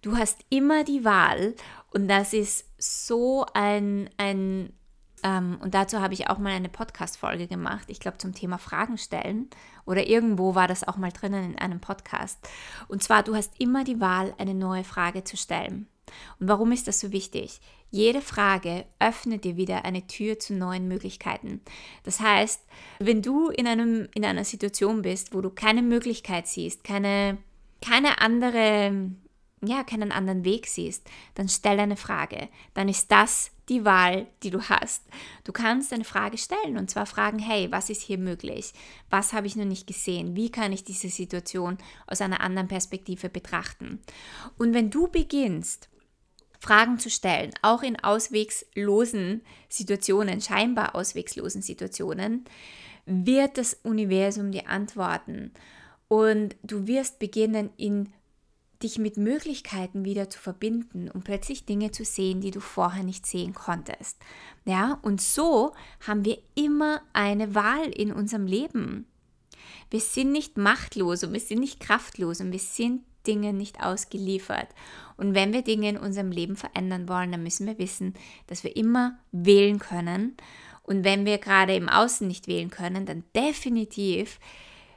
Du 0.03 0.17
hast 0.17 0.41
immer 0.51 0.83
die 0.83 1.05
Wahl 1.05 1.55
und 1.93 2.09
das 2.09 2.33
ist 2.33 2.67
so 2.79 3.47
ein, 3.55 4.11
ein 4.17 4.73
ähm, 5.23 5.59
und 5.63 5.75
dazu 5.75 6.01
habe 6.01 6.15
ich 6.15 6.29
auch 6.29 6.39
mal 6.39 6.53
eine 6.53 6.69
Podcast-Folge 6.69 7.47
gemacht, 7.47 7.85
ich 7.89 8.01
glaube 8.01 8.19
zum 8.19 8.35
Thema 8.35 8.59
Fragen 8.59 8.99
stellen 8.99 9.49
oder 9.85 10.07
irgendwo 10.07 10.57
war 10.57 10.67
das 10.67 10.87
auch 10.87 10.97
mal 10.97 11.13
drinnen 11.13 11.53
in 11.53 11.59
einem 11.59 11.81
Podcast. 11.81 12.39
Und 12.89 13.03
zwar, 13.03 13.23
du 13.23 13.37
hast 13.37 13.61
immer 13.61 13.85
die 13.85 14.01
Wahl, 14.01 14.35
eine 14.39 14.55
neue 14.55 14.85
Frage 14.85 15.23
zu 15.23 15.37
stellen. 15.37 15.89
Und 16.39 16.49
warum 16.49 16.73
ist 16.73 16.89
das 16.89 17.01
so 17.01 17.13
wichtig? 17.13 17.61
Jede 17.91 18.21
Frage 18.21 18.85
öffnet 18.99 19.45
dir 19.45 19.57
wieder 19.57 19.85
eine 19.85 20.07
Tür 20.07 20.39
zu 20.39 20.55
neuen 20.55 20.89
Möglichkeiten. 20.89 21.61
Das 22.03 22.21
heißt, 22.21 22.63
wenn 22.99 23.23
du 23.23 23.49
in, 23.49 23.67
einem, 23.67 24.09
in 24.15 24.25
einer 24.25 24.45
Situation 24.45 25.03
bist, 25.03 25.35
wo 25.35 25.41
du 25.41 25.51
keine 25.51 25.83
Möglichkeit 25.83 26.47
siehst, 26.47 26.85
keine, 26.85 27.39
keine 27.81 28.21
andere, 28.21 29.11
ja, 29.65 29.85
keinen 29.85 30.13
anderen 30.13 30.45
Weg 30.45 30.67
siehst, 30.67 31.09
dann 31.35 31.49
stell 31.49 31.79
eine 31.81 31.97
Frage. 31.97 32.49
Dann 32.75 32.89
ist 32.89 33.11
das 33.11 33.53
die 33.69 33.85
Wahl, 33.85 34.27
die 34.43 34.51
du 34.51 34.63
hast. 34.63 35.03
Du 35.45 35.53
kannst 35.53 35.93
eine 35.93 36.05
Frage 36.05 36.39
stellen 36.39 36.77
und 36.77 36.91
zwar 36.91 37.07
fragen, 37.07 37.39
hey, 37.39 37.71
was 37.71 37.91
ist 37.91 38.03
hier 38.03 38.19
möglich? 38.19 38.73
Was 39.11 39.33
habe 39.33 39.47
ich 39.47 39.57
noch 39.57 39.65
nicht 39.65 39.87
gesehen? 39.87 40.37
Wie 40.37 40.51
kann 40.51 40.73
ich 40.73 40.85
diese 40.85 41.09
Situation 41.09 41.79
aus 42.07 42.21
einer 42.21 42.41
anderen 42.41 42.69
Perspektive 42.69 43.29
betrachten? 43.29 44.01
Und 44.57 44.73
wenn 44.73 44.91
du 44.91 45.09
beginnst, 45.09 45.89
Fragen 46.61 46.99
zu 46.99 47.11
stellen, 47.11 47.51
auch 47.63 47.83
in 47.83 48.03
auswegslosen 48.03 49.43
Situationen, 49.69 50.41
scheinbar 50.41 50.95
auswegslosen 50.95 51.63
Situationen, 51.63 52.45
wird 53.07 53.59
das 53.59 53.75
Universum 53.83 54.51
dir 54.51 54.69
antworten 54.69 55.53
und 56.09 56.57
du 56.63 56.87
wirst 56.87 57.19
beginnen, 57.19 57.71
in 57.77 58.13
dich 58.83 58.99
mit 58.99 59.17
Möglichkeiten 59.17 60.05
wieder 60.05 60.29
zu 60.29 60.39
verbinden 60.39 61.11
und 61.11 61.25
plötzlich 61.25 61.65
Dinge 61.65 61.93
zu 61.93 62.05
sehen, 62.05 62.41
die 62.41 62.51
du 62.51 62.61
vorher 62.61 63.05
nicht 63.05 63.27
sehen 63.27 63.55
konntest. 63.55 64.19
Ja, 64.65 64.99
und 65.03 65.21
so 65.21 65.73
haben 66.07 66.25
wir 66.25 66.39
immer 66.55 67.01
eine 67.13 67.55
Wahl 67.55 67.89
in 67.89 68.13
unserem 68.13 68.47
Leben. 68.47 69.07
Wir 69.91 70.01
sind 70.01 70.33
nicht 70.33 70.59
machtlos 70.59 71.25
und 71.25 71.33
wir 71.33 71.41
sind 71.41 71.61
nicht 71.61 71.81
kraftlos 71.81 72.41
und 72.41 72.53
wir 72.53 72.59
sind 72.59 73.03
Dingen 73.27 73.57
nicht 73.57 73.83
ausgeliefert. 73.83 74.69
Und 75.17 75.35
wenn 75.35 75.53
wir 75.53 75.63
Dinge 75.63 75.89
in 75.89 75.99
unserem 75.99 76.31
Leben 76.31 76.57
verändern 76.57 77.09
wollen, 77.09 77.33
dann 77.33 77.43
müssen 77.43 77.67
wir 77.67 77.79
wissen, 77.79 78.15
dass 78.47 78.65
wir 78.65 78.77
immer 78.77 79.19
wählen 79.33 79.79
können. 79.79 80.37
Und 80.83 81.05
wenn 81.05 81.25
wir 81.25 81.39
gerade 81.39 81.75
im 81.75 81.89
Außen 81.89 82.27
nicht 82.27 82.47
wählen 82.47 82.71
können, 82.71 83.07
dann 83.07 83.25
definitiv 83.35 84.39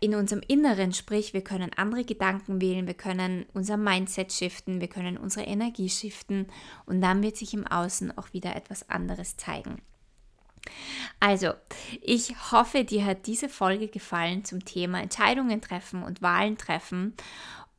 in 0.02 0.16
unserem 0.16 0.42
Inneren, 0.48 0.94
sprich, 0.94 1.34
wir 1.34 1.44
können 1.44 1.72
andere 1.76 2.06
Gedanken 2.06 2.62
wählen, 2.62 2.88
wir 2.88 2.94
können 2.94 3.46
unser 3.54 3.76
Mindset 3.76 4.32
shiften, 4.32 4.80
wir 4.80 4.88
können 4.88 5.18
unsere 5.18 5.46
Energie 5.46 5.90
shiften 5.90 6.48
und 6.86 7.02
dann 7.02 7.22
wird 7.22 7.38
sich 7.38 7.54
im 7.54 7.68
Außen 7.68 8.18
auch 8.18 8.32
wieder 8.34 8.56
etwas 8.56 8.90
anderes 8.90 9.36
zeigen. 9.36 9.82
Also, 11.20 11.54
ich 12.02 12.52
hoffe, 12.52 12.84
dir 12.84 13.06
hat 13.06 13.28
diese 13.28 13.50
Folge 13.50 13.88
gefallen 13.88 14.46
zum 14.46 14.64
Thema 14.64 15.02
Entscheidungen 15.02 15.62
treffen 15.62 16.04
und 16.04 16.22
Wahlen 16.22 16.58
treffen 16.58 17.14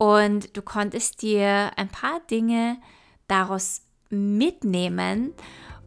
und 0.01 0.57
du 0.57 0.63
konntest 0.63 1.21
dir 1.21 1.77
ein 1.77 1.87
paar 1.87 2.21
Dinge 2.21 2.77
daraus 3.27 3.83
mitnehmen. 4.09 5.31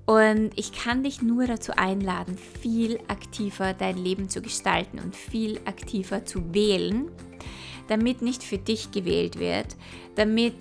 Und 0.07 0.53
ich 0.55 0.71
kann 0.71 1.03
dich 1.03 1.21
nur 1.21 1.49
dazu 1.49 1.73
einladen, 1.73 2.39
viel 2.39 3.01
aktiver 3.09 3.75
dein 3.75 3.99
Leben 3.99 4.29
zu 4.29 4.41
gestalten 4.41 5.01
und 5.01 5.17
viel 5.17 5.61
aktiver 5.65 6.25
zu 6.25 6.55
wählen, 6.55 7.11
damit 7.89 8.23
nicht 8.23 8.45
für 8.45 8.59
dich 8.59 8.93
gewählt 8.93 9.41
wird, 9.41 9.75
damit 10.15 10.55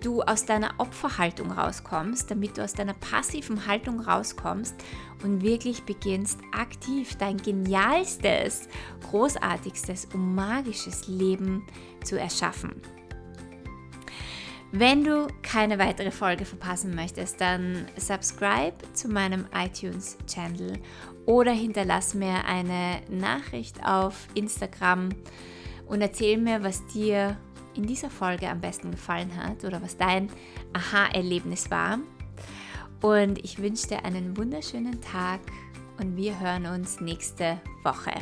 du 0.00 0.22
aus 0.22 0.44
deiner 0.44 0.74
Opferhaltung 0.78 1.50
rauskommst, 1.52 2.30
damit 2.30 2.58
du 2.58 2.64
aus 2.64 2.72
deiner 2.72 2.94
passiven 2.94 3.66
Haltung 3.66 4.00
rauskommst 4.00 4.74
und 5.22 5.42
wirklich 5.42 5.84
beginnst 5.84 6.38
aktiv 6.52 7.16
dein 7.16 7.36
genialstes, 7.36 8.68
großartigstes 9.10 10.08
und 10.14 10.34
magisches 10.34 11.08
Leben 11.08 11.66
zu 12.04 12.18
erschaffen. 12.18 12.80
Wenn 14.70 15.02
du 15.02 15.28
keine 15.42 15.78
weitere 15.78 16.10
Folge 16.10 16.44
verpassen 16.44 16.94
möchtest, 16.94 17.40
dann 17.40 17.86
subscribe 17.96 18.76
zu 18.92 19.08
meinem 19.08 19.46
iTunes-Channel 19.54 20.74
oder 21.24 21.52
hinterlass 21.52 22.12
mir 22.12 22.44
eine 22.44 23.00
Nachricht 23.08 23.82
auf 23.82 24.28
Instagram 24.34 25.08
und 25.86 26.02
erzähl 26.02 26.36
mir, 26.36 26.62
was 26.62 26.86
dir 26.88 27.38
in 27.78 27.86
dieser 27.86 28.10
Folge 28.10 28.48
am 28.50 28.60
besten 28.60 28.90
gefallen 28.90 29.34
hat 29.36 29.64
oder 29.64 29.80
was 29.80 29.96
dein 29.96 30.28
Aha-Erlebnis 30.72 31.70
war. 31.70 31.98
Und 33.00 33.38
ich 33.44 33.62
wünsche 33.62 33.86
dir 33.86 34.04
einen 34.04 34.36
wunderschönen 34.36 35.00
Tag 35.00 35.40
und 35.98 36.16
wir 36.16 36.38
hören 36.38 36.66
uns 36.66 37.00
nächste 37.00 37.60
Woche. 37.84 38.12